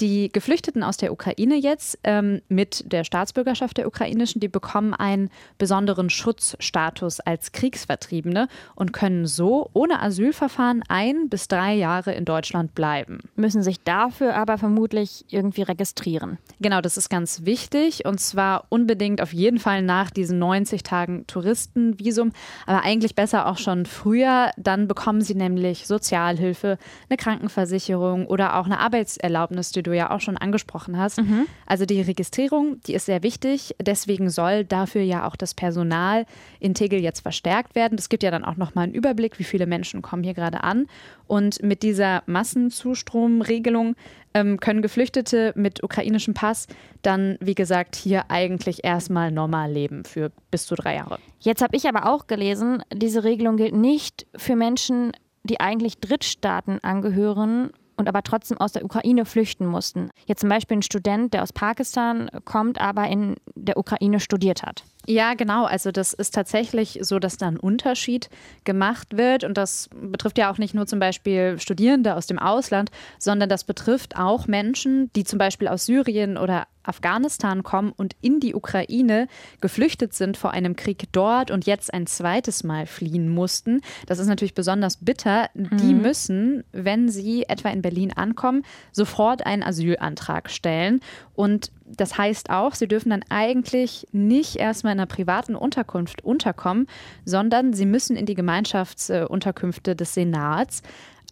Die 0.00 0.28
Geflüchteten 0.30 0.82
aus 0.82 0.98
der 0.98 1.10
Ukraine 1.10 1.56
jetzt 1.56 1.98
ähm, 2.04 2.42
mit 2.48 2.92
der 2.92 3.02
Staatsbürgerschaft 3.02 3.78
der 3.78 3.86
ukrainischen, 3.86 4.40
die 4.40 4.48
bekommen 4.48 4.92
einen 4.92 5.30
besonderen 5.56 6.10
Schutzstatus 6.10 7.20
als 7.20 7.52
Kriegsvertriebene 7.52 8.48
und 8.74 8.92
können 8.92 9.26
so 9.26 9.70
ohne 9.72 10.02
Asylverfahren 10.02 10.82
ein 10.88 11.30
bis 11.30 11.48
drei 11.48 11.74
Jahre 11.74 12.12
in 12.12 12.26
Deutschland 12.26 12.74
bleiben. 12.74 13.20
Müssen 13.36 13.62
sich 13.62 13.82
dafür 13.84 14.34
aber 14.36 14.58
vermutlich 14.58 15.24
irgendwie 15.30 15.62
registrieren. 15.62 16.36
Genau, 16.60 16.82
das 16.82 16.98
ist 16.98 17.08
ganz 17.08 17.46
wichtig 17.46 18.04
und 18.04 18.20
zwar 18.20 18.66
unbedingt 18.68 19.22
auf 19.22 19.32
jeden 19.32 19.58
Fall 19.58 19.80
nach 19.80 20.10
diesen 20.10 20.38
90 20.38 20.82
Tagen 20.82 21.26
Touristenvisum, 21.26 22.32
aber 22.66 22.82
eigentlich 22.82 23.14
besser 23.14 23.46
auch 23.46 23.58
schon 23.58 23.86
früher. 23.86 24.50
Dann 24.58 24.88
bekommen 24.88 25.22
sie 25.22 25.34
nämlich 25.34 25.86
Sozialhilfe, 25.86 26.76
eine 27.08 27.16
Krankenversicherung 27.16 28.26
oder 28.26 28.56
auch 28.56 28.66
eine 28.66 28.78
Arbeitserlaubnis, 28.78 29.70
die 29.70 29.85
du 29.86 29.94
ja 29.94 30.10
auch 30.10 30.20
schon 30.20 30.36
angesprochen 30.36 30.98
hast. 30.98 31.18
Mhm. 31.18 31.46
Also 31.66 31.86
die 31.86 32.00
Registrierung, 32.00 32.80
die 32.86 32.94
ist 32.94 33.06
sehr 33.06 33.22
wichtig. 33.22 33.74
Deswegen 33.80 34.30
soll 34.30 34.64
dafür 34.64 35.02
ja 35.02 35.26
auch 35.26 35.36
das 35.36 35.54
Personal 35.54 36.26
in 36.60 36.74
Tegel 36.74 37.00
jetzt 37.00 37.20
verstärkt 37.20 37.74
werden. 37.74 37.96
Das 37.96 38.08
gibt 38.08 38.22
ja 38.22 38.30
dann 38.30 38.44
auch 38.44 38.56
nochmal 38.56 38.84
einen 38.84 38.94
Überblick, 38.94 39.38
wie 39.38 39.44
viele 39.44 39.66
Menschen 39.66 40.02
kommen 40.02 40.22
hier 40.22 40.34
gerade 40.34 40.64
an. 40.64 40.86
Und 41.26 41.62
mit 41.62 41.82
dieser 41.82 42.22
Massenzustromregelung 42.26 43.96
ähm, 44.34 44.60
können 44.60 44.82
Geflüchtete 44.82 45.52
mit 45.56 45.82
ukrainischem 45.82 46.34
Pass 46.34 46.66
dann, 47.02 47.36
wie 47.40 47.54
gesagt, 47.54 47.96
hier 47.96 48.30
eigentlich 48.30 48.84
erstmal 48.84 49.30
normal 49.30 49.72
leben 49.72 50.04
für 50.04 50.30
bis 50.50 50.66
zu 50.66 50.74
drei 50.74 50.96
Jahre. 50.96 51.18
Jetzt 51.40 51.62
habe 51.62 51.76
ich 51.76 51.88
aber 51.88 52.06
auch 52.12 52.26
gelesen, 52.26 52.82
diese 52.92 53.24
Regelung 53.24 53.56
gilt 53.56 53.74
nicht 53.74 54.26
für 54.36 54.56
Menschen, 54.56 55.12
die 55.44 55.60
eigentlich 55.60 55.98
Drittstaaten 56.00 56.82
angehören 56.82 57.70
und 57.96 58.08
aber 58.08 58.22
trotzdem 58.22 58.58
aus 58.58 58.72
der 58.72 58.84
Ukraine 58.84 59.24
flüchten 59.24 59.66
mussten. 59.66 60.10
Jetzt 60.26 60.40
zum 60.40 60.48
Beispiel 60.48 60.78
ein 60.78 60.82
Student, 60.82 61.34
der 61.34 61.42
aus 61.42 61.52
Pakistan 61.52 62.30
kommt, 62.44 62.80
aber 62.80 63.08
in 63.08 63.36
der 63.54 63.76
Ukraine 63.76 64.20
studiert 64.20 64.62
hat. 64.62 64.84
Ja, 65.06 65.34
genau. 65.34 65.64
Also 65.64 65.92
das 65.92 66.12
ist 66.12 66.34
tatsächlich 66.34 66.98
so, 67.02 67.18
dass 67.18 67.36
da 67.36 67.46
ein 67.46 67.58
Unterschied 67.58 68.28
gemacht 68.64 69.16
wird. 69.16 69.44
Und 69.44 69.56
das 69.56 69.88
betrifft 69.94 70.36
ja 70.38 70.50
auch 70.50 70.58
nicht 70.58 70.74
nur 70.74 70.86
zum 70.86 70.98
Beispiel 70.98 71.58
Studierende 71.60 72.16
aus 72.16 72.26
dem 72.26 72.38
Ausland, 72.38 72.90
sondern 73.18 73.48
das 73.48 73.64
betrifft 73.64 74.16
auch 74.16 74.46
Menschen, 74.48 75.10
die 75.14 75.24
zum 75.24 75.38
Beispiel 75.38 75.68
aus 75.68 75.86
Syrien 75.86 76.36
oder 76.36 76.66
Afghanistan 76.86 77.62
kommen 77.62 77.92
und 77.96 78.14
in 78.20 78.40
die 78.40 78.54
Ukraine 78.54 79.28
geflüchtet 79.60 80.14
sind 80.14 80.36
vor 80.36 80.52
einem 80.52 80.76
Krieg 80.76 81.04
dort 81.12 81.50
und 81.50 81.66
jetzt 81.66 81.92
ein 81.92 82.06
zweites 82.06 82.64
Mal 82.64 82.86
fliehen 82.86 83.28
mussten. 83.28 83.80
Das 84.06 84.18
ist 84.18 84.28
natürlich 84.28 84.54
besonders 84.54 84.98
bitter. 84.98 85.50
Mhm. 85.54 85.76
Die 85.78 85.94
müssen, 85.94 86.64
wenn 86.72 87.08
sie 87.08 87.44
etwa 87.48 87.70
in 87.70 87.82
Berlin 87.82 88.12
ankommen, 88.12 88.62
sofort 88.92 89.44
einen 89.44 89.62
Asylantrag 89.62 90.50
stellen. 90.50 91.00
Und 91.34 91.70
das 91.88 92.18
heißt 92.18 92.50
auch, 92.50 92.74
sie 92.74 92.88
dürfen 92.88 93.10
dann 93.10 93.22
eigentlich 93.28 94.06
nicht 94.12 94.56
erstmal 94.56 94.92
in 94.92 95.00
einer 95.00 95.06
privaten 95.06 95.54
Unterkunft 95.54 96.24
unterkommen, 96.24 96.86
sondern 97.24 97.72
sie 97.72 97.86
müssen 97.86 98.16
in 98.16 98.26
die 98.26 98.34
Gemeinschaftsunterkünfte 98.34 99.94
des 99.94 100.14
Senats. 100.14 100.82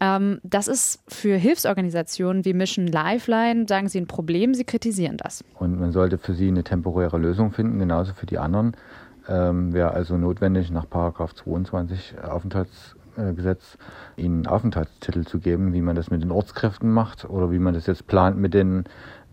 Ähm, 0.00 0.40
das 0.42 0.68
ist 0.68 1.00
für 1.08 1.36
Hilfsorganisationen 1.36 2.44
wie 2.44 2.52
Mission 2.52 2.86
Lifeline, 2.86 3.66
sagen 3.68 3.88
sie, 3.88 4.00
ein 4.00 4.06
Problem. 4.06 4.54
Sie 4.54 4.64
kritisieren 4.64 5.16
das. 5.16 5.44
Und 5.58 5.78
man 5.78 5.92
sollte 5.92 6.18
für 6.18 6.34
sie 6.34 6.48
eine 6.48 6.64
temporäre 6.64 7.18
Lösung 7.18 7.52
finden, 7.52 7.78
genauso 7.78 8.12
für 8.14 8.26
die 8.26 8.38
anderen. 8.38 8.76
Ähm, 9.28 9.72
Wäre 9.72 9.92
also 9.92 10.16
notwendig, 10.16 10.70
nach 10.70 10.88
Paragraph 10.88 11.34
22 11.34 12.16
Aufenthaltsgesetz 12.22 13.78
ihnen 14.16 14.46
Aufenthaltstitel 14.46 15.24
zu 15.24 15.38
geben, 15.38 15.72
wie 15.72 15.80
man 15.80 15.96
das 15.96 16.10
mit 16.10 16.22
den 16.22 16.30
Ortskräften 16.30 16.90
macht 16.90 17.24
oder 17.24 17.50
wie 17.50 17.58
man 17.58 17.74
das 17.74 17.86
jetzt 17.86 18.06
plant 18.06 18.36
mit 18.36 18.52
den 18.52 18.84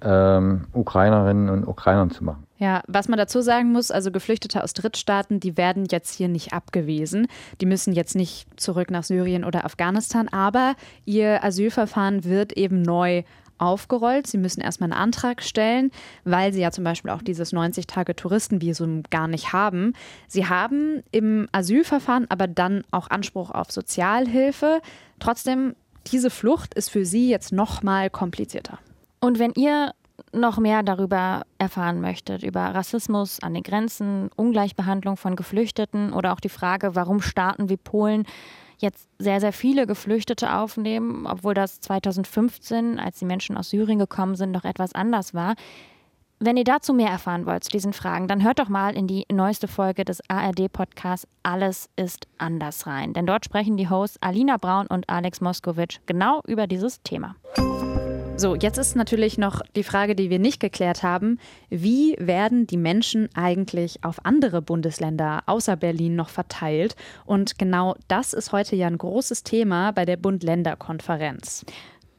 ähm, 0.04 0.68
Ukrainerinnen 0.74 1.50
und 1.50 1.68
Ukrainern 1.68 2.12
zu 2.12 2.24
machen. 2.24 2.46
Ja, 2.58 2.84
was 2.88 3.08
man 3.08 3.18
dazu 3.18 3.42
sagen 3.42 3.72
muss, 3.72 3.90
also 3.90 4.12
Geflüchtete 4.12 4.64
aus 4.64 4.74
Drittstaaten, 4.74 5.40
die 5.40 5.58
werden 5.58 5.88
jetzt 5.90 6.14
hier 6.14 6.28
nicht 6.28 6.54
abgewiesen. 6.54 7.28
Die 7.60 7.66
müssen 7.66 7.94
jetzt 7.94 8.16
nicht 8.16 8.48
zurück 8.60 8.92
nach 8.92 9.04
Syrien 9.04 9.44
oder 9.44 9.66
Afghanistan, 9.66 10.28
aber 10.28 10.76
ihr 11.06 11.44
Asylverfahren 11.44 12.24
wird 12.24 12.54
eben 12.54 12.84
neu 12.84 13.24
aufgerollt. 13.62 14.28
Sie 14.28 14.38
müssen 14.38 14.62
erstmal 14.62 14.92
einen 14.92 15.02
Antrag 15.02 15.42
stellen, 15.42 15.92
weil 16.24 16.52
sie 16.52 16.62
ja 16.62 16.72
zum 16.72 16.84
Beispiel 16.84 17.12
auch 17.12 17.22
dieses 17.22 17.54
90-Tage-Touristenvisum 17.54 19.04
gar 19.10 19.28
nicht 19.28 19.54
haben. 19.54 19.94
Sie 20.28 20.48
haben 20.48 21.04
im 21.12 21.48
Asylverfahren 21.52 22.26
aber 22.30 22.48
dann 22.48 22.84
auch 22.92 23.10
Anspruch 23.10 23.52
auf 23.52 23.72
Sozialhilfe. 23.72 24.82
Trotzdem, 25.20 25.76
diese 26.12 26.30
Flucht 26.30 26.74
ist 26.74 26.90
für 26.90 27.06
sie 27.06 27.30
jetzt 27.30 27.54
noch 27.54 27.84
mal 27.84 28.10
komplizierter. 28.10 28.80
Und 29.22 29.40
wenn 29.40 29.54
ihr 29.56 29.94
noch 30.34 30.58
mehr 30.58 30.84
darüber 30.84 31.44
erfahren 31.58 32.02
möchtet, 32.02 32.44
über 32.44 32.62
Rassismus 32.62 33.40
an 33.42 33.54
den 33.54 33.64
Grenzen, 33.64 34.30
Ungleichbehandlung 34.36 35.18
von 35.18 35.36
Geflüchteten 35.36 36.14
oder 36.14 36.34
auch 36.34 36.40
die 36.40 36.50
Frage, 36.50 36.96
warum 36.96 37.22
Staaten 37.22 37.70
wie 37.70 37.78
Polen 37.78 38.26
jetzt 38.78 39.08
sehr, 39.20 39.40
sehr 39.40 39.54
viele 39.54 39.86
Geflüchtete 39.86 40.54
aufnehmen, 40.56 41.28
obwohl 41.28 41.54
das 41.54 41.80
2015, 41.82 43.00
als 43.00 43.20
die 43.20 43.26
Menschen 43.26 43.58
aus 43.58 43.70
Syrien 43.70 44.00
gekommen 44.00 44.36
sind, 44.36 44.52
noch 44.52 44.66
etwas 44.66 44.94
anders 44.96 45.34
war. 45.34 45.56
Wenn 46.40 46.58
ihr 46.58 46.64
dazu 46.64 46.92
mehr 46.92 47.10
erfahren 47.10 47.46
wollt 47.46 47.64
zu 47.64 47.70
diesen 47.70 47.94
Fragen, 47.94 48.28
dann 48.28 48.44
hört 48.44 48.58
doch 48.58 48.70
mal 48.70 48.96
in 48.96 49.06
die 49.06 49.26
neueste 49.32 49.68
Folge 49.68 50.04
des 50.04 50.22
ARD-Podcasts 50.28 51.28
Alles 51.44 51.88
ist 51.96 52.26
anders 52.40 52.88
rein. 52.88 53.14
Denn 53.14 53.28
dort 53.28 53.46
sprechen 53.46 53.78
die 53.78 53.90
Hosts 53.90 54.18
Alina 54.22 54.58
Braun 54.58 54.88
und 54.88 55.08
Alex 55.08 55.42
Moskowitsch 55.42 56.00
genau 56.08 56.42
über 56.48 56.66
dieses 56.66 57.04
Thema. 57.04 57.36
So, 58.42 58.56
jetzt 58.56 58.80
ist 58.80 58.96
natürlich 58.96 59.38
noch 59.38 59.62
die 59.76 59.84
Frage, 59.84 60.16
die 60.16 60.32
wir 60.32 60.40
nicht 60.40 60.60
geklärt 60.60 61.04
haben. 61.04 61.38
Wie 61.70 62.16
werden 62.18 62.66
die 62.66 62.76
Menschen 62.76 63.30
eigentlich 63.36 64.04
auf 64.04 64.26
andere 64.26 64.64
Bundesländer 64.64 65.44
außer 65.46 65.76
Berlin 65.76 66.16
noch 66.16 66.30
verteilt? 66.30 66.96
Und 67.28 67.60
genau 67.60 67.94
das 68.08 68.34
ist 68.34 68.52
heute 68.52 68.76
ja 68.76 68.88
ein 68.88 68.98
großes 68.98 69.44
Thema 69.44 69.92
bei 69.92 70.06
der 70.06 70.18
Bund-Länder-Konferenz. 70.18 71.68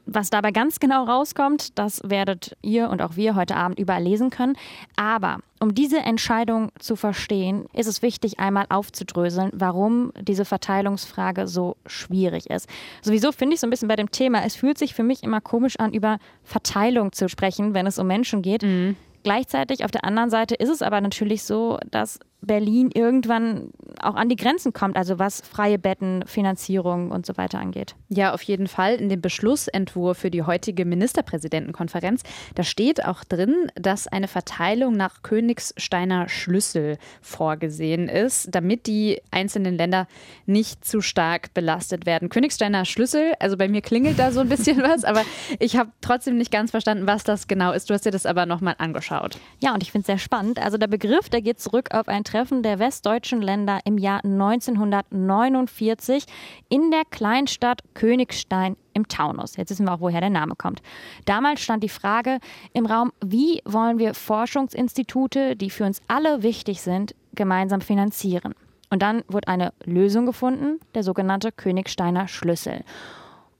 Was 0.05 0.29
dabei 0.29 0.51
ganz 0.51 0.79
genau 0.79 1.05
rauskommt, 1.05 1.77
das 1.79 2.01
werdet 2.03 2.57
ihr 2.61 2.89
und 2.89 3.01
auch 3.01 3.15
wir 3.15 3.35
heute 3.35 3.55
Abend 3.55 3.79
überall 3.79 4.03
lesen 4.03 4.29
können. 4.29 4.57
Aber 4.97 5.37
um 5.61 5.73
diese 5.73 5.99
Entscheidung 5.99 6.71
zu 6.77 6.97
verstehen, 6.97 7.67
ist 7.73 7.87
es 7.87 8.01
wichtig, 8.01 8.37
einmal 8.39 8.65
aufzudröseln, 8.69 9.51
warum 9.53 10.11
diese 10.19 10.43
Verteilungsfrage 10.43 11.47
so 11.47 11.77
schwierig 11.85 12.49
ist. 12.49 12.67
Sowieso 13.01 13.31
finde 13.31 13.53
ich 13.53 13.61
so 13.61 13.67
ein 13.67 13.69
bisschen 13.69 13.87
bei 13.87 13.95
dem 13.95 14.11
Thema, 14.11 14.43
es 14.45 14.55
fühlt 14.55 14.77
sich 14.77 14.93
für 14.93 15.03
mich 15.03 15.23
immer 15.23 15.39
komisch 15.39 15.79
an, 15.79 15.93
über 15.93 16.17
Verteilung 16.43 17.13
zu 17.13 17.29
sprechen, 17.29 17.73
wenn 17.73 17.87
es 17.87 17.97
um 17.97 18.07
Menschen 18.07 18.41
geht. 18.41 18.63
Mhm. 18.63 18.97
Gleichzeitig 19.23 19.85
auf 19.85 19.91
der 19.91 20.03
anderen 20.03 20.29
Seite 20.29 20.55
ist 20.55 20.69
es 20.69 20.81
aber 20.81 20.99
natürlich 20.99 21.43
so, 21.43 21.79
dass 21.89 22.19
Berlin 22.45 22.89
irgendwann 22.93 23.71
auch 24.01 24.15
an 24.15 24.29
die 24.29 24.35
Grenzen 24.35 24.73
kommt, 24.73 24.97
also 24.97 25.19
was 25.19 25.41
freie 25.41 25.79
Betten, 25.79 26.23
Finanzierung 26.25 27.11
und 27.11 27.25
so 27.25 27.37
weiter 27.37 27.59
angeht. 27.59 27.95
Ja, 28.09 28.33
auf 28.33 28.41
jeden 28.43 28.67
Fall. 28.67 28.95
In 28.95 29.09
dem 29.09 29.21
Beschlussentwurf 29.21 30.17
für 30.17 30.31
die 30.31 30.43
heutige 30.43 30.85
Ministerpräsidentenkonferenz, 30.85 32.23
da 32.55 32.63
steht 32.63 33.05
auch 33.05 33.23
drin, 33.23 33.71
dass 33.75 34.07
eine 34.07 34.27
Verteilung 34.27 34.95
nach 34.95 35.23
Königsteiner 35.23 36.29
Schlüssel 36.29 36.97
vorgesehen 37.21 38.09
ist, 38.09 38.49
damit 38.51 38.87
die 38.87 39.21
einzelnen 39.31 39.77
Länder 39.77 40.07
nicht 40.45 40.85
zu 40.85 41.01
stark 41.01 41.53
belastet 41.53 42.05
werden. 42.05 42.29
Königsteiner 42.29 42.85
Schlüssel, 42.85 43.33
also 43.39 43.57
bei 43.57 43.67
mir 43.67 43.81
klingelt 43.81 44.19
da 44.19 44.31
so 44.31 44.41
ein 44.41 44.49
bisschen 44.49 44.77
was, 44.83 45.03
aber 45.03 45.21
ich 45.59 45.77
habe 45.77 45.91
trotzdem 46.01 46.37
nicht 46.37 46.51
ganz 46.51 46.71
verstanden, 46.71 47.07
was 47.07 47.23
das 47.23 47.47
genau 47.47 47.71
ist. 47.71 47.89
Du 47.89 47.93
hast 47.93 48.05
dir 48.05 48.11
das 48.11 48.25
aber 48.25 48.45
nochmal 48.45 48.75
angeschaut. 48.77 49.37
Ja, 49.61 49.73
und 49.73 49.81
ich 49.81 49.91
finde 49.91 50.01
es 50.01 50.07
sehr 50.07 50.17
spannend. 50.17 50.59
Also 50.59 50.77
der 50.77 50.87
Begriff, 50.87 51.29
der 51.29 51.41
geht 51.41 51.59
zurück 51.59 51.93
auf 51.93 52.07
ein 52.07 52.23
Treffen 52.33 52.63
der 52.63 52.79
westdeutschen 52.79 53.43
Länder 53.43 53.81
im 53.85 53.99
Jahr 53.99 54.23
1949 54.23 56.25
in 56.67 56.89
der 56.89 57.05
Kleinstadt 57.05 57.83
Königstein 57.93 58.75
im 58.93 59.07
Taunus. 59.07 59.55
Jetzt 59.55 59.69
wissen 59.69 59.85
wir 59.85 59.93
auch, 59.93 59.99
woher 59.99 60.19
der 60.19 60.31
Name 60.31 60.55
kommt. 60.55 60.81
Damals 61.25 61.61
stand 61.61 61.83
die 61.83 61.89
Frage 61.89 62.39
im 62.73 62.87
Raum, 62.87 63.13
wie 63.23 63.61
wollen 63.65 63.99
wir 63.99 64.15
Forschungsinstitute, 64.15 65.55
die 65.55 65.69
für 65.69 65.85
uns 65.85 66.01
alle 66.07 66.41
wichtig 66.41 66.81
sind, 66.81 67.13
gemeinsam 67.35 67.81
finanzieren. 67.81 68.55
Und 68.89 69.03
dann 69.03 69.23
wurde 69.27 69.47
eine 69.47 69.71
Lösung 69.83 70.25
gefunden, 70.25 70.79
der 70.95 71.03
sogenannte 71.03 71.51
Königsteiner 71.51 72.27
Schlüssel. 72.27 72.83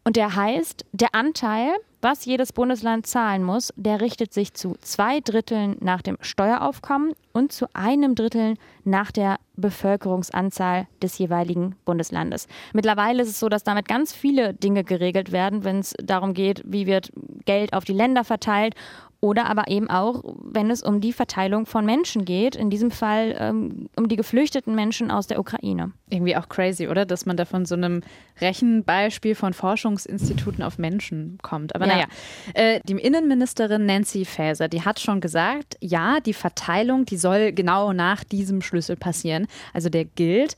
Und 0.05 0.17
der 0.17 0.35
heißt, 0.35 0.85
der 0.91 1.15
Anteil, 1.15 1.71
was 2.01 2.25
jedes 2.25 2.51
Bundesland 2.51 3.07
zahlen 3.07 3.43
muss, 3.43 3.73
der 3.77 4.01
richtet 4.01 4.33
sich 4.33 4.53
zu 4.53 4.75
zwei 4.81 5.21
Dritteln 5.21 5.77
nach 5.79 6.01
dem 6.01 6.17
Steueraufkommen 6.19 7.13
und 7.31 7.53
zu 7.53 7.67
einem 7.73 8.13
Drittel 8.13 8.55
nach 8.83 9.13
der 9.13 9.37
Bevölkerungsanzahl 9.55 10.87
des 11.01 11.17
jeweiligen 11.17 11.77
Bundeslandes. 11.85 12.47
Mittlerweile 12.73 13.23
ist 13.23 13.29
es 13.29 13.39
so, 13.39 13.47
dass 13.47 13.63
damit 13.63 13.87
ganz 13.87 14.13
viele 14.13 14.53
Dinge 14.53 14.83
geregelt 14.83 15.31
werden, 15.31 15.63
wenn 15.63 15.79
es 15.79 15.93
darum 16.03 16.33
geht, 16.33 16.61
wie 16.65 16.85
wird 16.85 17.11
Geld 17.45 17.71
auf 17.71 17.85
die 17.85 17.93
Länder 17.93 18.25
verteilt 18.25 18.75
oder 19.23 19.45
aber 19.45 19.69
eben 19.69 19.89
auch, 19.89 20.21
wenn 20.43 20.69
es 20.69 20.83
um 20.83 20.99
die 20.99 21.13
Verteilung 21.13 21.65
von 21.65 21.85
Menschen 21.85 22.25
geht, 22.25 22.57
in 22.57 22.69
diesem 22.69 22.91
Fall 22.91 23.33
ähm, 23.39 23.87
um 23.95 24.09
die 24.09 24.17
geflüchteten 24.17 24.75
Menschen 24.75 25.11
aus 25.11 25.27
der 25.27 25.39
Ukraine. 25.39 25.93
Irgendwie 26.09 26.35
auch 26.35 26.49
crazy, 26.49 26.89
oder? 26.89 27.05
Dass 27.05 27.25
man 27.25 27.37
da 27.37 27.45
von 27.45 27.63
so 27.63 27.75
einem 27.75 28.01
Rechenbeispiel 28.41 29.35
von 29.35 29.53
Forschungsinstituten 29.53 30.61
auf 30.61 30.77
Menschen 30.77 31.37
kommt. 31.41 31.73
Aber 31.73 31.87
ja. 31.87 31.93
naja, 31.93 32.05
äh, 32.53 32.81
die 32.83 32.95
Innenministerin 32.95 33.85
Nancy 33.85 34.25
Faeser, 34.25 34.67
die 34.67 34.81
hat 34.81 34.99
schon 34.99 35.21
gesagt, 35.21 35.77
ja, 35.79 36.19
die 36.19 36.33
Verteilung, 36.33 37.05
die 37.05 37.15
soll 37.15 37.53
genau 37.53 37.93
nach 37.93 38.25
diesem 38.25 38.61
Schlüssel 38.61 38.97
passieren. 38.97 39.47
Also 39.73 39.87
der 39.87 40.03
gilt. 40.03 40.57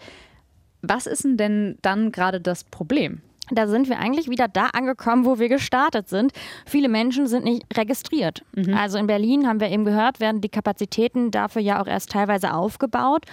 Was 0.81 1.05
ist 1.05 1.24
denn 1.24 1.77
dann 1.84 2.12
gerade 2.12 2.41
das 2.41 2.63
Problem? 2.63 3.22
Da 3.51 3.67
sind 3.67 3.89
wir 3.89 3.99
eigentlich 3.99 4.29
wieder 4.29 4.47
da 4.47 4.69
angekommen, 4.73 5.25
wo 5.25 5.39
wir 5.39 5.49
gestartet 5.49 6.09
sind. 6.09 6.31
Viele 6.65 6.89
Menschen 6.89 7.27
sind 7.27 7.45
nicht 7.45 7.65
registriert. 7.77 8.43
Mhm. 8.55 8.73
Also 8.73 8.97
in 8.97 9.07
Berlin 9.07 9.47
haben 9.47 9.59
wir 9.59 9.69
eben 9.69 9.85
gehört, 9.85 10.19
werden 10.19 10.41
die 10.41 10.49
Kapazitäten 10.49 11.31
dafür 11.31 11.61
ja 11.61 11.81
auch 11.81 11.87
erst 11.87 12.11
teilweise 12.11 12.53
aufgebaut. 12.53 13.25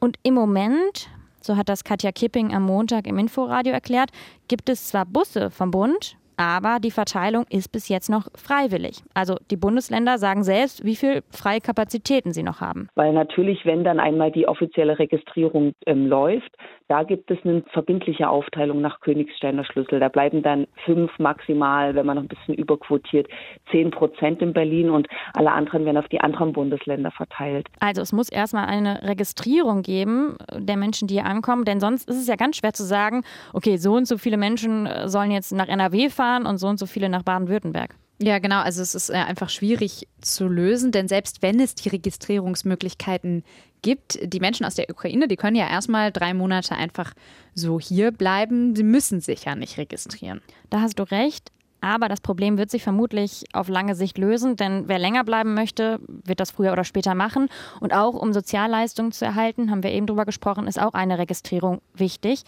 Und 0.00 0.16
im 0.22 0.34
Moment, 0.34 1.08
so 1.40 1.56
hat 1.56 1.68
das 1.68 1.84
Katja 1.84 2.12
Kipping 2.12 2.54
am 2.54 2.64
Montag 2.64 3.06
im 3.06 3.18
Inforadio 3.18 3.72
erklärt, 3.72 4.10
gibt 4.46 4.68
es 4.68 4.88
zwar 4.88 5.04
Busse 5.06 5.50
vom 5.50 5.70
Bund, 5.70 6.16
aber 6.36 6.78
die 6.78 6.92
Verteilung 6.92 7.44
ist 7.50 7.72
bis 7.72 7.88
jetzt 7.88 8.08
noch 8.08 8.28
freiwillig. 8.36 9.02
Also 9.12 9.34
die 9.50 9.56
Bundesländer 9.56 10.18
sagen 10.18 10.44
selbst, 10.44 10.84
wie 10.84 10.94
viel 10.94 11.22
freie 11.30 11.60
Kapazitäten 11.60 12.32
sie 12.32 12.44
noch 12.44 12.60
haben. 12.60 12.88
Weil 12.94 13.12
natürlich, 13.12 13.66
wenn 13.66 13.82
dann 13.82 13.98
einmal 13.98 14.30
die 14.30 14.46
offizielle 14.46 15.00
Registrierung 15.00 15.72
ähm, 15.84 16.06
läuft, 16.06 16.56
Da 16.88 17.02
gibt 17.02 17.30
es 17.30 17.38
eine 17.44 17.62
verbindliche 17.72 18.30
Aufteilung 18.30 18.80
nach 18.80 19.00
Königsteiner 19.00 19.64
Schlüssel. 19.64 20.00
Da 20.00 20.08
bleiben 20.08 20.42
dann 20.42 20.66
fünf 20.86 21.10
maximal, 21.18 21.94
wenn 21.94 22.06
man 22.06 22.16
noch 22.16 22.24
ein 22.24 22.28
bisschen 22.28 22.54
überquotiert, 22.54 23.28
zehn 23.70 23.90
Prozent 23.90 24.40
in 24.40 24.54
Berlin 24.54 24.88
und 24.88 25.06
alle 25.34 25.52
anderen 25.52 25.84
werden 25.84 25.98
auf 25.98 26.08
die 26.08 26.20
anderen 26.20 26.54
Bundesländer 26.54 27.10
verteilt. 27.10 27.68
Also 27.80 28.00
es 28.00 28.12
muss 28.12 28.30
erstmal 28.30 28.64
eine 28.64 29.02
Registrierung 29.02 29.82
geben 29.82 30.38
der 30.54 30.78
Menschen, 30.78 31.08
die 31.08 31.14
hier 31.14 31.26
ankommen, 31.26 31.66
denn 31.66 31.78
sonst 31.78 32.08
ist 32.08 32.16
es 32.16 32.26
ja 32.26 32.36
ganz 32.36 32.56
schwer 32.56 32.72
zu 32.72 32.84
sagen, 32.84 33.22
okay, 33.52 33.76
so 33.76 33.92
und 33.92 34.06
so 34.06 34.16
viele 34.16 34.38
Menschen 34.38 34.88
sollen 35.04 35.30
jetzt 35.30 35.52
nach 35.52 35.68
NRW 35.68 36.08
fahren 36.08 36.46
und 36.46 36.56
so 36.56 36.68
und 36.68 36.78
so 36.78 36.86
viele 36.86 37.10
nach 37.10 37.22
Baden-Württemberg. 37.22 37.94
Ja, 38.20 38.38
genau. 38.40 38.60
Also 38.60 38.82
es 38.82 38.94
ist 38.94 39.10
äh, 39.10 39.14
einfach 39.14 39.48
schwierig 39.48 40.08
zu 40.20 40.48
lösen, 40.48 40.90
denn 40.90 41.06
selbst 41.06 41.40
wenn 41.40 41.60
es 41.60 41.76
die 41.76 41.88
Registrierungsmöglichkeiten 41.88 43.44
gibt, 43.82 44.18
die 44.22 44.40
Menschen 44.40 44.66
aus 44.66 44.74
der 44.74 44.90
Ukraine, 44.90 45.28
die 45.28 45.36
können 45.36 45.56
ja 45.56 45.68
erstmal 45.68 46.10
drei 46.10 46.34
Monate 46.34 46.74
einfach 46.74 47.14
so 47.54 47.78
hier 47.78 48.10
bleiben. 48.10 48.74
Sie 48.74 48.82
müssen 48.82 49.20
sich 49.20 49.44
ja 49.44 49.54
nicht 49.54 49.78
registrieren. 49.78 50.40
Da 50.68 50.80
hast 50.80 50.98
du 50.98 51.04
recht. 51.04 51.52
Aber 51.80 52.08
das 52.08 52.20
Problem 52.20 52.58
wird 52.58 52.70
sich 52.70 52.82
vermutlich 52.82 53.44
auf 53.52 53.68
lange 53.68 53.94
Sicht 53.94 54.18
lösen, 54.18 54.56
denn 54.56 54.88
wer 54.88 54.98
länger 54.98 55.22
bleiben 55.22 55.54
möchte, 55.54 56.00
wird 56.08 56.40
das 56.40 56.50
früher 56.50 56.72
oder 56.72 56.82
später 56.82 57.14
machen. 57.14 57.48
Und 57.78 57.94
auch 57.94 58.14
um 58.14 58.32
Sozialleistungen 58.32 59.12
zu 59.12 59.24
erhalten, 59.24 59.70
haben 59.70 59.84
wir 59.84 59.92
eben 59.92 60.08
drüber 60.08 60.24
gesprochen, 60.24 60.66
ist 60.66 60.80
auch 60.80 60.94
eine 60.94 61.18
Registrierung 61.18 61.80
wichtig. 61.94 62.42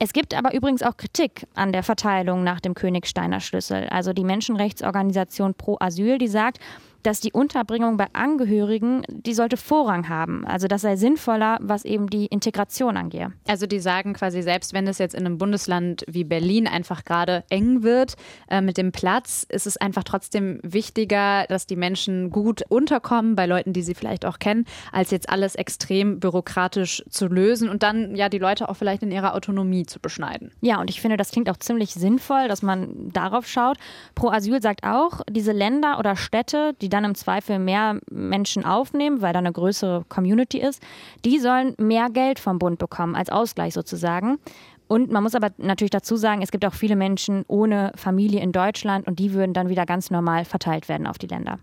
Es 0.00 0.12
gibt 0.12 0.32
aber 0.34 0.54
übrigens 0.54 0.82
auch 0.82 0.96
Kritik 0.96 1.46
an 1.54 1.72
der 1.72 1.82
Verteilung 1.82 2.44
nach 2.44 2.60
dem 2.60 2.74
Königsteiner 2.74 3.40
Schlüssel. 3.40 3.88
Also 3.88 4.12
die 4.12 4.22
Menschenrechtsorganisation 4.22 5.54
Pro 5.54 5.76
Asyl, 5.80 6.18
die 6.18 6.28
sagt, 6.28 6.60
dass 7.02 7.20
die 7.20 7.32
Unterbringung 7.32 7.96
bei 7.96 8.06
Angehörigen, 8.12 9.02
die 9.08 9.34
sollte 9.34 9.56
Vorrang 9.56 10.08
haben. 10.08 10.44
Also 10.46 10.68
das 10.68 10.82
sei 10.82 10.96
sinnvoller, 10.96 11.58
was 11.60 11.84
eben 11.84 12.08
die 12.08 12.26
Integration 12.26 12.96
angehe. 12.96 13.32
Also 13.46 13.66
die 13.66 13.80
sagen 13.80 14.14
quasi, 14.14 14.42
selbst 14.42 14.72
wenn 14.72 14.86
es 14.86 14.98
jetzt 14.98 15.14
in 15.14 15.26
einem 15.26 15.38
Bundesland 15.38 16.04
wie 16.08 16.24
Berlin 16.24 16.66
einfach 16.66 17.04
gerade 17.04 17.44
eng 17.50 17.82
wird 17.82 18.14
äh, 18.50 18.60
mit 18.60 18.76
dem 18.78 18.92
Platz, 18.92 19.46
ist 19.48 19.66
es 19.66 19.76
einfach 19.76 20.04
trotzdem 20.04 20.60
wichtiger, 20.62 21.46
dass 21.48 21.66
die 21.66 21.76
Menschen 21.76 22.30
gut 22.30 22.62
unterkommen 22.68 23.36
bei 23.36 23.46
Leuten, 23.46 23.72
die 23.72 23.82
sie 23.82 23.94
vielleicht 23.94 24.24
auch 24.24 24.38
kennen, 24.38 24.64
als 24.92 25.10
jetzt 25.10 25.28
alles 25.28 25.54
extrem 25.54 26.20
bürokratisch 26.20 27.02
zu 27.08 27.26
lösen 27.26 27.68
und 27.68 27.82
dann 27.82 28.16
ja 28.16 28.28
die 28.28 28.38
Leute 28.38 28.68
auch 28.68 28.76
vielleicht 28.76 29.02
in 29.02 29.10
ihrer 29.10 29.34
Autonomie 29.34 29.86
zu 29.86 30.00
beschneiden. 30.00 30.52
Ja, 30.60 30.80
und 30.80 30.90
ich 30.90 31.00
finde, 31.00 31.16
das 31.16 31.30
klingt 31.30 31.50
auch 31.50 31.56
ziemlich 31.56 31.94
sinnvoll, 31.94 32.48
dass 32.48 32.62
man 32.62 33.10
darauf 33.12 33.46
schaut. 33.46 33.78
Pro 34.14 34.30
Asyl 34.30 34.60
sagt 34.62 34.84
auch, 34.84 35.22
diese 35.30 35.52
Länder 35.52 35.98
oder 35.98 36.16
Städte, 36.16 36.74
die 36.80 36.87
die 36.88 36.96
dann 36.96 37.04
im 37.04 37.14
Zweifel 37.14 37.58
mehr 37.58 38.00
Menschen 38.10 38.64
aufnehmen, 38.64 39.20
weil 39.20 39.34
da 39.34 39.40
eine 39.40 39.52
größere 39.52 40.04
Community 40.08 40.58
ist, 40.58 40.82
die 41.26 41.38
sollen 41.38 41.74
mehr 41.78 42.08
Geld 42.08 42.38
vom 42.38 42.58
Bund 42.58 42.78
bekommen, 42.78 43.14
als 43.14 43.28
Ausgleich 43.28 43.74
sozusagen. 43.74 44.38
Und 44.86 45.12
man 45.12 45.22
muss 45.22 45.34
aber 45.34 45.50
natürlich 45.58 45.90
dazu 45.90 46.16
sagen, 46.16 46.40
es 46.40 46.50
gibt 46.50 46.64
auch 46.64 46.72
viele 46.72 46.96
Menschen 46.96 47.44
ohne 47.46 47.92
Familie 47.94 48.40
in 48.40 48.52
Deutschland 48.52 49.06
und 49.06 49.18
die 49.18 49.34
würden 49.34 49.52
dann 49.52 49.68
wieder 49.68 49.84
ganz 49.84 50.10
normal 50.10 50.46
verteilt 50.46 50.88
werden 50.88 51.06
auf 51.06 51.18
die 51.18 51.26
Länder. 51.26 51.58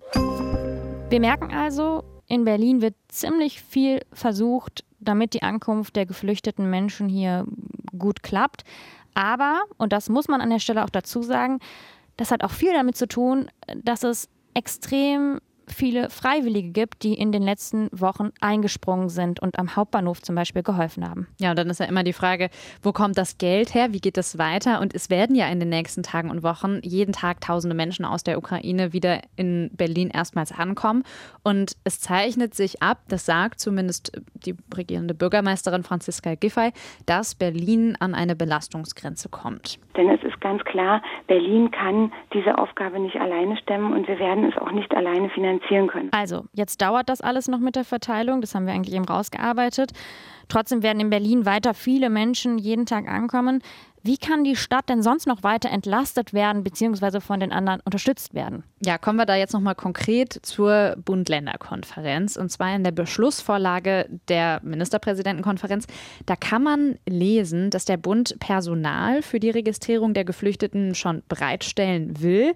Wir 1.09 1.19
merken 1.19 1.51
also, 1.51 2.03
in 2.27 2.45
Berlin 2.45 2.83
wird 2.83 2.93
ziemlich 3.07 3.63
viel 3.63 4.01
versucht, 4.13 4.83
damit 4.99 5.33
die 5.33 5.41
Ankunft 5.41 5.95
der 5.95 6.05
geflüchteten 6.05 6.69
Menschen 6.69 7.09
hier 7.09 7.45
gut 7.97 8.21
klappt. 8.21 8.63
Aber, 9.15 9.61
und 9.77 9.91
das 9.91 10.07
muss 10.09 10.27
man 10.27 10.41
an 10.41 10.51
der 10.51 10.59
Stelle 10.59 10.83
auch 10.83 10.89
dazu 10.91 11.23
sagen, 11.23 11.59
das 12.17 12.31
hat 12.31 12.43
auch 12.43 12.51
viel 12.51 12.73
damit 12.73 12.95
zu 12.95 13.07
tun, 13.07 13.47
dass 13.75 14.03
es 14.03 14.29
extrem 14.55 15.39
viele 15.67 16.09
Freiwillige 16.09 16.69
gibt, 16.69 17.03
die 17.03 17.13
in 17.13 17.31
den 17.31 17.43
letzten 17.43 17.89
Wochen 17.91 18.29
eingesprungen 18.41 19.09
sind 19.09 19.39
und 19.39 19.57
am 19.57 19.75
Hauptbahnhof 19.75 20.21
zum 20.21 20.35
Beispiel 20.35 20.63
geholfen 20.63 21.09
haben. 21.09 21.27
Ja, 21.39 21.51
und 21.51 21.59
dann 21.59 21.69
ist 21.69 21.79
ja 21.79 21.85
immer 21.85 22.03
die 22.03 22.13
Frage, 22.13 22.49
wo 22.83 22.91
kommt 22.91 23.17
das 23.17 23.37
Geld 23.37 23.73
her? 23.73 23.93
Wie 23.93 23.99
geht 23.99 24.17
es 24.17 24.37
weiter? 24.37 24.81
Und 24.81 24.93
es 24.93 25.09
werden 25.09 25.35
ja 25.35 25.47
in 25.47 25.59
den 25.59 25.69
nächsten 25.69 26.03
Tagen 26.03 26.29
und 26.29 26.43
Wochen 26.43 26.79
jeden 26.83 27.13
Tag 27.13 27.41
tausende 27.41 27.75
Menschen 27.75 28.05
aus 28.05 28.23
der 28.23 28.37
Ukraine 28.37 28.93
wieder 28.93 29.21
in 29.35 29.69
Berlin 29.73 30.09
erstmals 30.13 30.51
ankommen. 30.51 31.03
Und 31.43 31.73
es 31.83 31.99
zeichnet 31.99 32.53
sich 32.53 32.81
ab, 32.81 32.99
das 33.07 33.25
sagt 33.25 33.59
zumindest 33.59 34.11
die 34.33 34.55
regierende 34.75 35.13
Bürgermeisterin 35.13 35.83
Franziska 35.83 36.35
Giffey, 36.35 36.71
dass 37.05 37.35
Berlin 37.35 37.95
an 37.99 38.13
eine 38.13 38.35
Belastungsgrenze 38.35 39.29
kommt. 39.29 39.79
Denn 39.97 40.09
es 40.09 40.21
ist 40.23 40.39
ganz 40.41 40.63
klar, 40.65 41.01
Berlin 41.27 41.71
kann 41.71 42.11
diese 42.33 42.57
Aufgabe 42.57 42.99
nicht 42.99 43.15
alleine 43.15 43.57
stemmen 43.57 43.93
und 43.93 44.07
wir 44.07 44.19
werden 44.19 44.45
es 44.45 44.57
auch 44.57 44.71
nicht 44.71 44.93
alleine 44.93 45.29
finanzieren 45.29 45.54
finanzieren 45.55 45.87
können. 45.87 46.09
Also, 46.11 46.45
jetzt 46.53 46.81
dauert 46.81 47.09
das 47.09 47.21
alles 47.21 47.47
noch 47.47 47.59
mit 47.59 47.75
der 47.75 47.85
Verteilung, 47.85 48.41
das 48.41 48.55
haben 48.55 48.65
wir 48.65 48.73
eigentlich 48.73 48.95
eben 48.95 49.05
rausgearbeitet. 49.05 49.91
Trotzdem 50.47 50.83
werden 50.83 50.99
in 50.99 51.09
Berlin 51.09 51.45
weiter 51.45 51.73
viele 51.73 52.09
Menschen 52.09 52.57
jeden 52.57 52.85
Tag 52.85 53.07
ankommen. 53.07 53.61
Wie 54.03 54.17
kann 54.17 54.43
die 54.43 54.55
Stadt 54.55 54.87
denn 54.87 55.01
sonst 55.01 55.25
noch 55.25 55.41
weiter 55.41 55.71
entlastet 55.71 56.31
werden 56.31 56.63
bzw. 56.63 57.19
von 57.21 57.39
den 57.39 57.51
anderen 57.51 57.81
unterstützt 57.83 58.35
werden? 58.35 58.63
Ja, 58.85 58.99
kommen 58.99 59.17
wir 59.17 59.25
da 59.25 59.35
jetzt 59.35 59.53
nochmal 59.53 59.73
konkret 59.73 60.31
zur 60.43 60.95
Bund-Länder-Konferenz. 61.03 62.37
Und 62.37 62.51
zwar 62.51 62.75
in 62.75 62.83
der 62.83 62.91
Beschlussvorlage 62.91 64.07
der 64.27 64.59
Ministerpräsidentenkonferenz. 64.61 65.87
Da 66.27 66.35
kann 66.35 66.61
man 66.61 66.99
lesen, 67.09 67.71
dass 67.71 67.85
der 67.85 67.97
Bund 67.97 68.37
Personal 68.39 69.23
für 69.23 69.39
die 69.39 69.49
Registrierung 69.49 70.13
der 70.13 70.25
Geflüchteten 70.25 70.93
schon 70.93 71.23
bereitstellen 71.27 72.21
will 72.21 72.53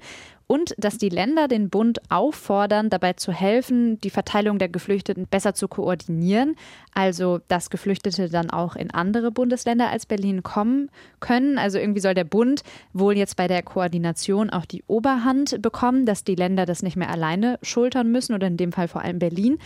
und 0.51 0.73
dass 0.79 0.97
die 0.97 1.09
Länder 1.09 1.47
den 1.47 1.69
Bund 1.69 2.01
auffordern, 2.09 2.89
dabei 2.89 3.13
zu 3.13 3.31
helfen, 3.31 4.01
die 4.01 4.09
Verteilung 4.09 4.57
der 4.57 4.67
Geflüchteten 4.67 5.27
besser 5.27 5.53
zu 5.53 5.67
koordinieren, 5.67 6.55
also 6.91 7.39
dass 7.49 7.69
Geflüchtete 7.69 8.29
dann 8.29 8.49
auch 8.49 8.75
in 8.75 8.89
andere 8.89 9.29
Bundesländer 9.29 9.91
als 9.91 10.07
Berlin 10.07 10.41
kommen 10.41 10.89
können. 11.19 11.59
Also 11.59 11.77
irgendwie 11.77 11.99
soll 11.99 12.15
der 12.15 12.23
Bund 12.23 12.63
wohl 12.93 13.15
jetzt 13.15 13.35
bei 13.35 13.47
der 13.47 13.61
Koordination 13.61 14.49
auch 14.49 14.65
die 14.65 14.83
Oberhand 14.87 15.61
bekommen, 15.61 16.07
dass 16.07 16.23
die 16.23 16.35
Länder 16.35 16.65
das 16.65 16.81
nicht 16.81 16.97
mehr 16.97 17.11
alleine 17.11 17.59
schultern 17.61 18.11
müssen 18.11 18.33
oder 18.33 18.47
in 18.47 18.57
dem 18.57 18.71
Fall 18.71 18.87
vor 18.87 19.03
allem 19.03 19.19
Berlin. 19.19 19.59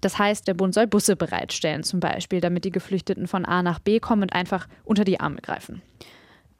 Das 0.00 0.16
heißt, 0.16 0.46
der 0.46 0.54
Bund 0.54 0.74
soll 0.74 0.86
Busse 0.86 1.16
bereitstellen, 1.16 1.82
zum 1.82 1.98
Beispiel, 1.98 2.40
damit 2.40 2.64
die 2.64 2.70
Geflüchteten 2.70 3.26
von 3.26 3.44
A 3.44 3.64
nach 3.64 3.80
B 3.80 3.98
kommen 3.98 4.22
und 4.22 4.32
einfach 4.32 4.68
unter 4.84 5.02
die 5.02 5.18
Arme 5.18 5.40
greifen. 5.42 5.82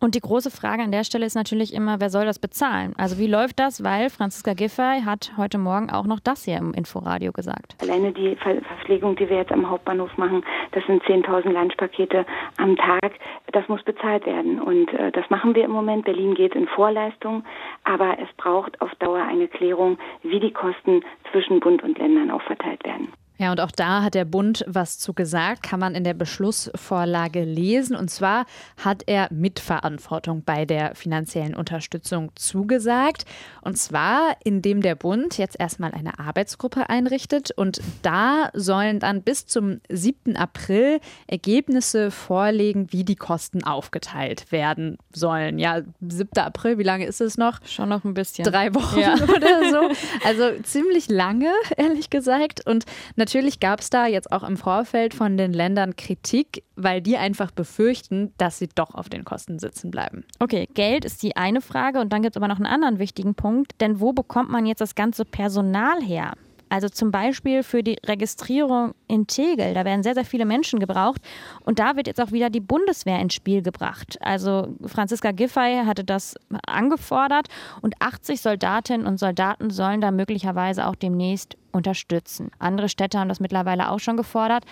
Und 0.01 0.15
die 0.15 0.21
große 0.21 0.51
Frage 0.51 0.83
an 0.83 0.93
der 0.93 1.05
Stelle 1.05 1.27
ist 1.27 1.35
natürlich 1.35 1.75
immer, 1.75 2.01
wer 2.01 2.09
soll 2.09 2.25
das 2.25 2.39
bezahlen? 2.39 2.95
Also 2.97 3.19
wie 3.19 3.27
läuft 3.27 3.59
das? 3.61 3.85
Weil 3.85 4.09
Franziska 4.09 4.55
Giffey 4.55 5.03
hat 5.05 5.33
heute 5.37 5.59
Morgen 5.59 5.91
auch 5.91 6.07
noch 6.07 6.21
das 6.21 6.45
hier 6.45 6.57
im 6.57 6.73
Inforadio 6.73 7.33
gesagt. 7.33 7.77
Alleine 7.83 8.11
die 8.13 8.35
Verpflegung, 8.37 9.17
die 9.17 9.29
wir 9.29 9.37
jetzt 9.37 9.53
am 9.53 9.69
Hauptbahnhof 9.69 10.17
machen, 10.17 10.43
das 10.73 10.83
sind 10.87 11.03
10.000 11.03 11.51
Lunchpakete 11.51 12.25
am 12.57 12.77
Tag. 12.77 13.13
Das 13.53 13.69
muss 13.69 13.83
bezahlt 13.83 14.25
werden. 14.25 14.59
Und 14.59 14.91
äh, 14.95 15.13
das 15.13 15.29
machen 15.29 15.55
wir 15.55 15.65
im 15.65 15.73
Moment. 15.73 16.07
Berlin 16.07 16.35
geht 16.35 16.55
in 16.55 16.67
Vorleistung. 16.69 17.45
Aber 17.85 18.19
es 18.19 18.29
braucht 18.39 18.81
auf 18.81 18.95
Dauer 19.01 19.23
eine 19.23 19.49
Klärung, 19.49 19.99
wie 20.23 20.41
die 20.41 20.53
Kosten 20.53 21.03
zwischen 21.31 21.61
Bund 21.61 21.83
und 21.83 21.99
Ländern 21.99 22.31
auch 22.31 22.43
verteilt 22.43 22.85
werden. 22.85 23.13
Ja, 23.41 23.53
und 23.53 23.61
auch 23.63 23.71
da 23.71 24.03
hat 24.03 24.13
der 24.13 24.27
Bund 24.27 24.67
was 24.69 24.99
zu 24.99 25.15
gesagt, 25.15 25.63
kann 25.63 25.81
man 25.81 25.95
in 25.95 26.05
der 26.05 26.13
Beschlussvorlage 26.13 27.43
lesen. 27.43 27.97
Und 27.97 28.11
zwar 28.11 28.45
hat 28.77 29.05
er 29.07 29.29
Mitverantwortung 29.31 30.43
bei 30.45 30.67
der 30.67 30.95
finanziellen 30.95 31.55
Unterstützung 31.55 32.33
zugesagt. 32.35 33.25
Und 33.63 33.79
zwar, 33.79 34.37
indem 34.45 34.83
der 34.83 34.95
Bund 34.95 35.39
jetzt 35.39 35.59
erstmal 35.59 35.93
eine 35.93 36.19
Arbeitsgruppe 36.19 36.91
einrichtet. 36.91 37.51
Und 37.53 37.81
da 38.03 38.51
sollen 38.53 39.01
dann 39.01 39.23
bis 39.23 39.47
zum 39.47 39.81
7. 39.89 40.37
April 40.37 41.01
Ergebnisse 41.27 42.11
vorlegen, 42.11 42.93
wie 42.93 43.05
die 43.05 43.17
Kosten 43.17 43.65
aufgeteilt 43.65 44.53
werden 44.53 44.99
sollen. 45.15 45.59
Ja, 45.59 45.81
7. 46.07 46.39
April, 46.41 46.77
wie 46.77 46.83
lange 46.83 47.07
ist 47.07 47.23
es 47.23 47.39
noch? 47.39 47.61
Schon 47.65 47.89
noch 47.89 48.05
ein 48.05 48.13
bisschen. 48.13 48.45
Drei 48.45 48.75
Wochen 48.75 48.99
ja. 48.99 49.15
oder 49.23 49.71
so. 49.71 49.91
Also 50.25 50.51
ziemlich 50.63 51.09
lange, 51.09 51.51
ehrlich 51.79 52.11
gesagt. 52.11 52.67
Und 52.67 52.85
natürlich 53.17 53.30
Natürlich 53.31 53.61
gab 53.61 53.79
es 53.79 53.91
da 53.91 54.09
jetzt 54.09 54.33
auch 54.33 54.43
im 54.43 54.57
Vorfeld 54.57 55.15
von 55.15 55.37
den 55.37 55.53
Ländern 55.53 55.95
Kritik, 55.95 56.65
weil 56.75 57.01
die 57.01 57.17
einfach 57.17 57.53
befürchten, 57.53 58.35
dass 58.39 58.59
sie 58.59 58.69
doch 58.75 58.93
auf 58.93 59.09
den 59.09 59.25
Kosten 59.25 59.61
sitzen 59.61 59.93
bleiben. 59.93 60.25
Okay, 60.41 60.67
Geld 60.75 61.05
ist 61.05 61.23
die 61.23 61.37
eine 61.37 61.61
Frage 61.61 62.01
und 62.01 62.13
dann 62.13 62.23
gibt 62.23 62.35
es 62.35 62.37
aber 62.39 62.49
noch 62.49 62.57
einen 62.57 62.67
anderen 62.67 62.99
wichtigen 62.99 63.37
Punkt, 63.37 63.81
denn 63.81 64.01
wo 64.01 64.13
bekommt 64.13 64.51
man 64.51 64.67
jetzt 64.67 64.81
das 64.81 64.97
ganze 64.97 65.25
Personal 65.25 66.03
her? 66.03 66.33
Also 66.71 66.89
zum 66.89 67.11
Beispiel 67.11 67.63
für 67.63 67.83
die 67.83 67.99
Registrierung 68.07 68.95
in 69.09 69.27
Tegel. 69.27 69.75
Da 69.75 69.85
werden 69.85 70.03
sehr, 70.03 70.15
sehr 70.15 70.25
viele 70.25 70.47
Menschen 70.47 70.79
gebraucht. 70.79 71.21
Und 71.65 71.79
da 71.79 71.97
wird 71.97 72.07
jetzt 72.07 72.21
auch 72.21 72.33
wieder 72.33 72.49
die 72.49 72.61
Bundeswehr 72.61 73.21
ins 73.21 73.35
Spiel 73.35 73.61
gebracht. 73.61 74.17
Also 74.21 74.69
Franziska 74.87 75.33
Giffey 75.33 75.83
hatte 75.85 76.05
das 76.05 76.37
angefordert 76.67 77.49
und 77.83 78.01
80 78.01 78.41
Soldatinnen 78.41 79.07
und 79.07 79.19
Soldaten 79.19 79.71
sollen 79.71 80.01
da 80.01 80.13
möglicherweise 80.13 80.87
auch 80.87 80.95
demnächst 80.95 81.57
unterstützen. 81.73 82.51
Andere 82.59 82.89
Städte 82.89 83.19
haben 83.19 83.29
das 83.29 83.41
mittlerweile 83.41 83.91
auch 83.91 83.99
schon 83.99 84.17
gefordert. 84.17 84.65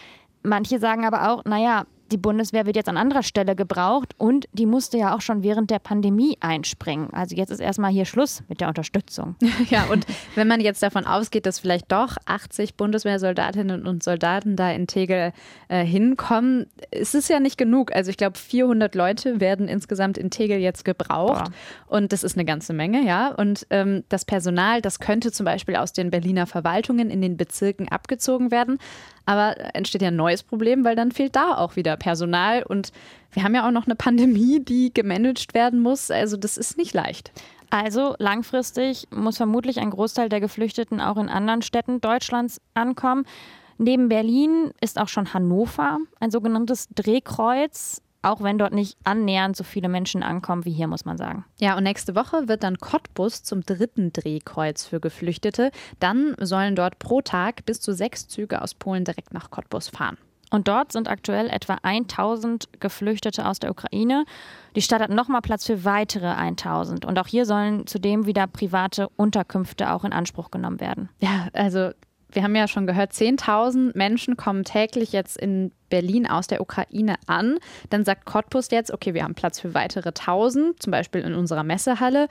Manche 0.45 0.79
sagen 0.79 1.05
aber 1.05 1.31
auch, 1.31 1.45
naja, 1.45 1.85
die 2.11 2.17
Bundeswehr 2.17 2.67
wird 2.67 2.77
jetzt 2.77 2.89
an 2.89 2.97
anderer 2.97 3.23
Stelle 3.23 3.55
gebraucht 3.55 4.15
und 4.19 4.49
die 4.53 4.67
musste 4.67 4.99
ja 4.99 5.15
auch 5.15 5.21
schon 5.21 5.43
während 5.43 5.71
der 5.71 5.79
Pandemie 5.79 6.37
einspringen. 6.41 7.13
Also 7.13 7.37
jetzt 7.37 7.51
ist 7.51 7.61
erstmal 7.61 7.91
hier 7.91 8.05
Schluss 8.05 8.43
mit 8.49 8.61
der 8.61 8.69
Unterstützung. 8.69 9.37
Ja, 9.71 9.85
und 9.85 10.07
wenn 10.35 10.49
man 10.49 10.61
jetzt 10.61 10.83
davon 10.83 11.05
ausgeht, 11.05 11.45
dass 11.45 11.59
vielleicht 11.59 11.93
doch 11.93 12.17
80 12.25 12.77
Bundeswehrsoldatinnen 12.77 13.87
und 13.87 14.03
Soldaten 14.03 14.57
da 14.57 14.71
in 14.71 14.87
Tegel 14.87 15.33
äh, 15.69 15.85
hinkommen, 15.85 16.67
ist 16.91 17.15
es 17.15 17.29
ja 17.29 17.39
nicht 17.39 17.59
genug. 17.59 17.95
Also 17.95 18.11
ich 18.11 18.17
glaube, 18.17 18.39
400 18.39 18.95
Leute 18.95 19.41
werden 19.41 19.69
insgesamt 19.69 20.17
in 20.17 20.31
Tegel 20.31 20.59
jetzt 20.59 20.85
gebraucht 20.85 21.51
Boah. 21.51 21.97
und 21.97 22.13
das 22.13 22.25
ist 22.25 22.37
eine 22.37 22.47
ganze 22.47 22.73
Menge, 22.73 23.05
ja. 23.05 23.29
Und 23.35 23.67
ähm, 23.71 24.05
das 24.09 24.25
Personal, 24.25 24.81
das 24.81 25.01
könnte 25.01 25.33
zum 25.33 25.45
Beispiel 25.45 25.77
aus 25.77 25.93
den 25.93 26.11
Berliner 26.11 26.47
Verwaltungen 26.47 27.11
in 27.11 27.21
den 27.21 27.37
Bezirken 27.37 27.89
abgezogen 27.89 28.51
werden. 28.51 28.79
Aber 29.29 29.75
entsteht 29.75 30.01
ja 30.01 30.09
ein 30.09 30.17
neues 30.17 30.43
Problem, 30.43 30.87
weil 30.87 30.97
dann 30.97 31.13
fehlt 31.13 31.37
da 31.37 31.59
auch 31.59 31.77
wieder 31.77 31.99
Personal. 31.99 32.63
Und 32.63 32.93
wir 33.31 33.43
haben 33.43 33.55
ja 33.55 33.69
auch 33.69 33.71
noch 33.71 33.85
eine 33.85 33.95
Pandemie, 33.95 34.61
die 34.65 34.91
gemanagt 34.95 35.53
werden 35.53 35.81
muss. 35.81 36.11
Also 36.11 36.39
das 36.39 36.57
ist 36.57 36.79
nicht 36.79 36.95
leicht. 36.95 37.31
Also 37.69 38.15
langfristig 38.19 39.07
muss 39.11 39.37
vermutlich 39.37 39.81
ein 39.81 39.91
Großteil 39.91 40.31
der 40.31 40.41
Geflüchteten 40.41 41.03
auch 41.03 41.19
in 41.19 41.29
anderen 41.29 41.61
Städten 41.61 42.01
Deutschlands 42.01 42.63
ankommen. 42.73 43.27
Neben 43.77 44.09
Berlin 44.09 44.73
ist 44.81 44.99
auch 44.99 45.09
schon 45.09 45.35
Hannover 45.35 45.99
ein 46.21 46.31
sogenanntes 46.31 46.89
Drehkreuz 46.95 48.01
auch 48.29 48.43
wenn 48.43 48.59
dort 48.59 48.73
nicht 48.73 48.97
annähernd 49.05 49.57
so 49.57 49.65
viele 49.65 49.89
Menschen 49.89 50.23
ankommen 50.23 50.65
wie 50.65 50.73
hier, 50.73 50.87
muss 50.87 51.05
man 51.05 51.17
sagen. 51.17 51.45
Ja, 51.61 51.77
und 51.77 51.85
nächste 51.85 52.15
Woche 52.15 52.49
wird 52.49 52.63
dann 52.63 52.79
Cottbus 52.79 53.43
zum 53.43 53.63
dritten 53.63 54.13
Drehkreuz 54.13 54.85
für 54.85 55.01
Geflüchtete. 55.01 55.71
Dann 55.99 56.35
sollen 56.39 56.77
dort 56.77 56.99
pro 56.99 57.21
Tag 57.21 57.65
bis 57.67 57.81
zu 57.81 57.93
sechs 57.93 58.29
Züge 58.29 58.63
aus 58.63 58.75
Polen 58.75 59.05
direkt 59.05 59.33
nach 59.33 59.51
Cottbus 59.51 59.89
fahren. 59.89 60.19
Und 60.51 60.69
dort 60.69 60.93
sind 60.93 61.09
aktuell 61.09 61.51
etwa 61.51 61.79
1000 61.83 62.81
Geflüchtete 62.81 63.47
aus 63.47 63.59
der 63.59 63.71
Ukraine. 63.71 64.25
Die 64.77 64.83
Stadt 64.83 65.03
hat 65.03 65.11
nochmal 65.11 65.43
Platz 65.43 65.67
für 65.67 65.85
weitere 65.85 66.27
1000. 66.27 67.05
Und 67.05 67.19
auch 67.19 67.27
hier 67.27 67.45
sollen 67.45 67.87
zudem 67.87 68.27
wieder 68.27 68.47
private 68.47 69.09
Unterkünfte 69.17 69.93
auch 69.93 70.05
in 70.05 70.13
Anspruch 70.13 70.51
genommen 70.51 70.81
werden. 70.81 71.11
Ja, 71.21 71.49
also 71.53 71.91
wir 72.33 72.43
haben 72.43 72.55
ja 72.55 72.69
schon 72.69 72.87
gehört, 72.87 73.13
10.000 73.13 73.97
Menschen 73.97 74.37
kommen 74.37 74.65
täglich 74.65 75.13
jetzt 75.13 75.39
in 75.39 75.73
Berlin 75.89 76.27
aus 76.27 76.47
der 76.47 76.61
Ukraine 76.61 77.17
an. 77.27 77.59
Dann 77.91 78.05
sagt 78.05 78.27
Cottbus 78.27 78.71
jetzt, 78.71 78.93
okay, 78.93 79.15
wir 79.15 79.25
haben 79.25 79.35
Platz 79.35 79.61
für 79.61 79.75
weitere 79.75 80.09
1000, 80.09 80.83
zum 80.83 80.91
Beispiel 80.91 81.23
in 81.23 81.35
unserer 81.35 81.63
Messehalle. 81.63 82.29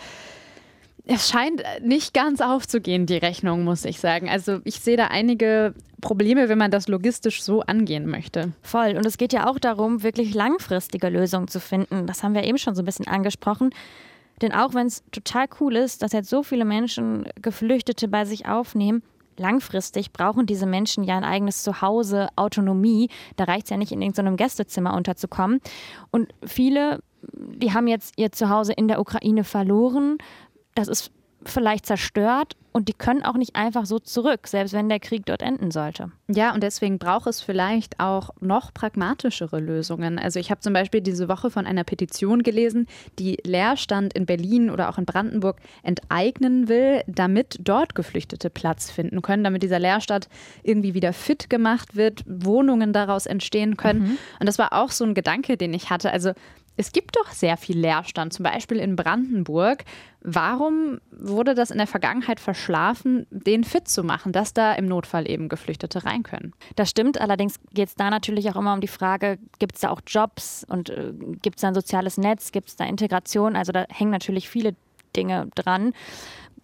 Es 1.05 1.29
scheint 1.29 1.63
nicht 1.81 2.13
ganz 2.13 2.41
aufzugehen, 2.41 3.05
die 3.05 3.17
Rechnung, 3.17 3.63
muss 3.63 3.85
ich 3.85 3.99
sagen. 3.99 4.29
Also 4.29 4.59
ich 4.65 4.81
sehe 4.81 4.97
da 4.97 5.07
einige 5.07 5.73
Probleme, 6.01 6.49
wenn 6.49 6.57
man 6.57 6.69
das 6.69 6.87
logistisch 6.87 7.41
so 7.41 7.61
angehen 7.61 8.07
möchte. 8.07 8.51
Voll. 8.61 8.97
Und 8.97 9.05
es 9.05 9.17
geht 9.17 9.33
ja 9.33 9.49
auch 9.49 9.57
darum, 9.57 10.03
wirklich 10.03 10.33
langfristige 10.33 11.09
Lösungen 11.09 11.47
zu 11.47 11.59
finden. 11.59 12.07
Das 12.07 12.23
haben 12.23 12.35
wir 12.35 12.43
eben 12.43 12.57
schon 12.57 12.75
so 12.75 12.81
ein 12.81 12.85
bisschen 12.85 13.07
angesprochen. 13.07 13.71
Denn 14.41 14.51
auch 14.51 14.73
wenn 14.73 14.87
es 14.87 15.03
total 15.11 15.47
cool 15.59 15.77
ist, 15.77 16.03
dass 16.03 16.11
jetzt 16.11 16.29
so 16.29 16.43
viele 16.43 16.65
Menschen 16.65 17.27
Geflüchtete 17.41 18.07
bei 18.07 18.25
sich 18.25 18.45
aufnehmen, 18.45 19.01
langfristig 19.39 20.11
brauchen 20.13 20.45
diese 20.45 20.65
Menschen 20.65 21.03
ja 21.03 21.17
ein 21.17 21.23
eigenes 21.23 21.63
Zuhause, 21.63 22.27
Autonomie. 22.35 23.09
Da 23.35 23.45
reicht 23.45 23.65
es 23.65 23.69
ja 23.69 23.77
nicht, 23.77 23.91
in 23.91 24.01
irgendeinem 24.01 24.37
Gästezimmer 24.37 24.93
unterzukommen. 24.95 25.59
Und 26.11 26.33
viele, 26.45 26.99
die 27.33 27.73
haben 27.73 27.87
jetzt 27.87 28.13
ihr 28.17 28.31
Zuhause 28.31 28.73
in 28.73 28.87
der 28.87 28.99
Ukraine 28.99 29.43
verloren. 29.43 30.17
Das 30.75 30.87
ist 30.87 31.11
vielleicht 31.43 31.85
zerstört 31.85 32.55
und 32.77 32.89
die 32.89 32.93
können 32.93 33.23
auch 33.23 33.37
nicht 33.37 33.55
einfach 33.55 33.87
so 33.87 33.97
zurück, 33.97 34.45
selbst 34.47 34.71
wenn 34.71 34.87
der 34.87 34.99
Krieg 34.99 35.25
dort 35.25 35.41
enden 35.41 35.71
sollte. 35.71 36.11
Ja, 36.27 36.53
und 36.53 36.61
deswegen 36.61 36.99
braucht 36.99 37.25
es 37.25 37.41
vielleicht 37.41 37.99
auch 37.99 38.29
noch 38.39 38.71
pragmatischere 38.71 39.59
Lösungen. 39.59 40.19
Also 40.19 40.39
ich 40.39 40.51
habe 40.51 40.61
zum 40.61 40.73
Beispiel 40.73 41.01
diese 41.01 41.27
Woche 41.27 41.49
von 41.49 41.65
einer 41.65 41.83
Petition 41.83 42.43
gelesen, 42.43 42.85
die 43.17 43.39
Leerstand 43.43 44.13
in 44.13 44.27
Berlin 44.27 44.69
oder 44.69 44.89
auch 44.89 44.99
in 44.99 45.05
Brandenburg 45.05 45.57
enteignen 45.81 46.67
will, 46.67 47.01
damit 47.07 47.57
dort 47.61 47.95
Geflüchtete 47.95 48.51
Platz 48.51 48.91
finden 48.91 49.23
können, 49.23 49.43
damit 49.43 49.63
dieser 49.63 49.79
Leerstand 49.79 50.29
irgendwie 50.61 50.93
wieder 50.93 51.13
fit 51.13 51.49
gemacht 51.49 51.95
wird, 51.95 52.23
Wohnungen 52.27 52.93
daraus 52.93 53.25
entstehen 53.25 53.75
können. 53.75 54.01
Mhm. 54.01 54.17
Und 54.39 54.45
das 54.45 54.59
war 54.59 54.73
auch 54.73 54.91
so 54.91 55.03
ein 55.03 55.15
Gedanke, 55.15 55.57
den 55.57 55.73
ich 55.73 55.89
hatte. 55.89 56.11
Also 56.11 56.33
es 56.77 56.91
gibt 56.91 57.17
doch 57.17 57.31
sehr 57.31 57.57
viel 57.57 57.77
Leerstand, 57.77 58.33
zum 58.33 58.43
Beispiel 58.43 58.77
in 58.77 58.95
Brandenburg. 58.95 59.83
Warum 60.21 60.99
wurde 61.11 61.55
das 61.55 61.71
in 61.71 61.77
der 61.77 61.87
Vergangenheit 61.87 62.39
verschlafen, 62.39 63.25
den 63.31 63.63
fit 63.63 63.87
zu 63.87 64.03
machen, 64.03 64.31
dass 64.31 64.53
da 64.53 64.73
im 64.73 64.85
Notfall 64.85 65.29
eben 65.29 65.49
Geflüchtete 65.49 66.05
rein 66.05 66.23
können? 66.23 66.53
Das 66.75 66.89
stimmt, 66.89 67.19
allerdings 67.19 67.59
geht 67.73 67.89
es 67.89 67.95
da 67.95 68.09
natürlich 68.09 68.49
auch 68.49 68.55
immer 68.55 68.73
um 68.73 68.81
die 68.81 68.87
Frage, 68.87 69.39
gibt 69.57 69.75
es 69.75 69.81
da 69.81 69.89
auch 69.89 70.01
Jobs 70.05 70.65
und 70.69 70.89
äh, 70.89 71.13
gibt 71.41 71.57
es 71.57 71.61
da 71.61 71.69
ein 71.69 71.75
soziales 71.75 72.17
Netz, 72.17 72.51
gibt 72.51 72.69
es 72.69 72.75
da 72.75 72.85
Integration? 72.85 73.55
Also 73.55 73.71
da 73.71 73.85
hängen 73.89 74.11
natürlich 74.11 74.47
viele 74.47 74.75
Dinge 75.15 75.49
dran. 75.55 75.93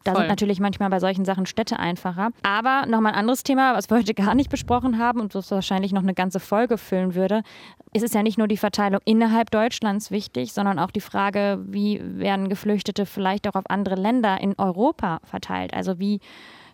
Da 0.03 0.11
Voll. 0.11 0.21
sind 0.21 0.29
natürlich 0.29 0.59
manchmal 0.59 0.89
bei 0.89 0.99
solchen 0.99 1.25
Sachen 1.25 1.45
Städte 1.45 1.79
einfacher. 1.79 2.31
Aber 2.43 2.85
nochmal 2.87 3.13
ein 3.13 3.19
anderes 3.19 3.43
Thema, 3.43 3.75
was 3.75 3.89
wir 3.89 3.97
heute 3.97 4.13
gar 4.13 4.35
nicht 4.35 4.49
besprochen 4.49 4.97
haben 4.97 5.21
und 5.21 5.33
was 5.33 5.49
wahrscheinlich 5.51 5.93
noch 5.93 6.03
eine 6.03 6.13
ganze 6.13 6.39
Folge 6.39 6.77
füllen 6.77 7.15
würde. 7.15 7.41
Es 7.93 8.03
ist 8.03 8.13
ja 8.13 8.23
nicht 8.23 8.37
nur 8.37 8.47
die 8.47 8.57
Verteilung 8.57 8.99
innerhalb 9.05 9.51
Deutschlands 9.51 10.11
wichtig, 10.11 10.51
sondern 10.53 10.79
auch 10.79 10.91
die 10.91 11.01
Frage, 11.01 11.59
wie 11.65 12.01
werden 12.03 12.49
Geflüchtete 12.49 13.05
vielleicht 13.05 13.47
auch 13.47 13.55
auf 13.55 13.69
andere 13.69 13.95
Länder 13.95 14.41
in 14.41 14.55
Europa 14.57 15.19
verteilt? 15.23 15.73
Also 15.73 15.99
wie 15.99 16.19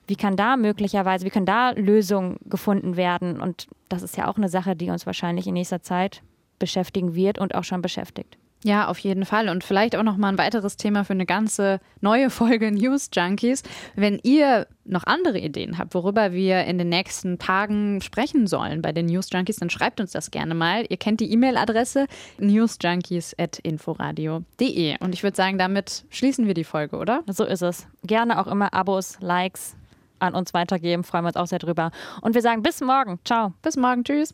wie 0.09 0.15
kann 0.15 0.35
da 0.35 0.57
möglicherweise, 0.57 1.23
wie 1.23 1.29
können 1.29 1.45
da 1.45 1.69
Lösungen 1.69 2.37
gefunden 2.45 2.97
werden? 2.97 3.39
Und 3.39 3.67
das 3.89 4.01
ist 4.01 4.17
ja 4.17 4.27
auch 4.27 4.37
eine 4.37 4.49
Sache, 4.49 4.75
die 4.75 4.89
uns 4.89 5.05
wahrscheinlich 5.05 5.45
in 5.45 5.53
nächster 5.53 5.83
Zeit 5.83 6.23
beschäftigen 6.57 7.13
wird 7.13 7.37
und 7.37 7.53
auch 7.53 7.63
schon 7.63 7.83
beschäftigt. 7.83 8.39
Ja, 8.63 8.87
auf 8.89 8.99
jeden 8.99 9.25
Fall. 9.25 9.47
Und 9.47 9.63
vielleicht 9.63 9.95
auch 9.95 10.03
noch 10.03 10.17
mal 10.17 10.27
ein 10.27 10.37
weiteres 10.37 10.75
Thema 10.75 11.05
für 11.05 11.13
eine 11.13 11.25
ganze 11.25 11.79
neue 12.01 12.29
Folge 12.29 12.69
News 12.71 13.09
Junkies. 13.13 13.63
Wenn 13.95 14.19
ihr 14.23 14.67
noch 14.83 15.05
andere 15.05 15.39
Ideen 15.39 15.77
habt, 15.77 15.93
worüber 15.93 16.33
wir 16.33 16.65
in 16.65 16.77
den 16.77 16.89
nächsten 16.89 17.39
Tagen 17.39 18.01
sprechen 18.01 18.47
sollen 18.47 18.81
bei 18.81 18.91
den 18.91 19.05
News 19.05 19.29
Junkies, 19.31 19.55
dann 19.57 19.69
schreibt 19.69 20.01
uns 20.01 20.11
das 20.11 20.31
gerne 20.31 20.55
mal. 20.55 20.85
Ihr 20.89 20.97
kennt 20.97 21.21
die 21.21 21.31
E-Mail-Adresse 21.31 22.07
newsjunkies.inforadio.de. 22.39 24.97
Und 24.99 25.13
ich 25.13 25.23
würde 25.23 25.37
sagen, 25.37 25.57
damit 25.57 26.03
schließen 26.09 26.45
wir 26.47 26.53
die 26.53 26.65
Folge, 26.65 26.97
oder? 26.97 27.23
So 27.27 27.45
ist 27.45 27.61
es. 27.61 27.87
Gerne 28.03 28.41
auch 28.41 28.47
immer 28.47 28.73
Abos, 28.73 29.17
Likes 29.21 29.77
an 30.19 30.35
uns 30.35 30.53
weitergeben. 30.53 31.05
Freuen 31.05 31.23
wir 31.23 31.29
uns 31.29 31.37
auch 31.37 31.47
sehr 31.47 31.59
drüber. 31.59 31.91
Und 32.21 32.35
wir 32.35 32.41
sagen 32.41 32.61
bis 32.61 32.81
morgen. 32.81 33.19
Ciao. 33.23 33.53
Bis 33.61 33.77
morgen. 33.77 34.03
Tschüss. 34.03 34.33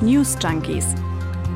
News 0.00 0.38
Junkies 0.42 0.94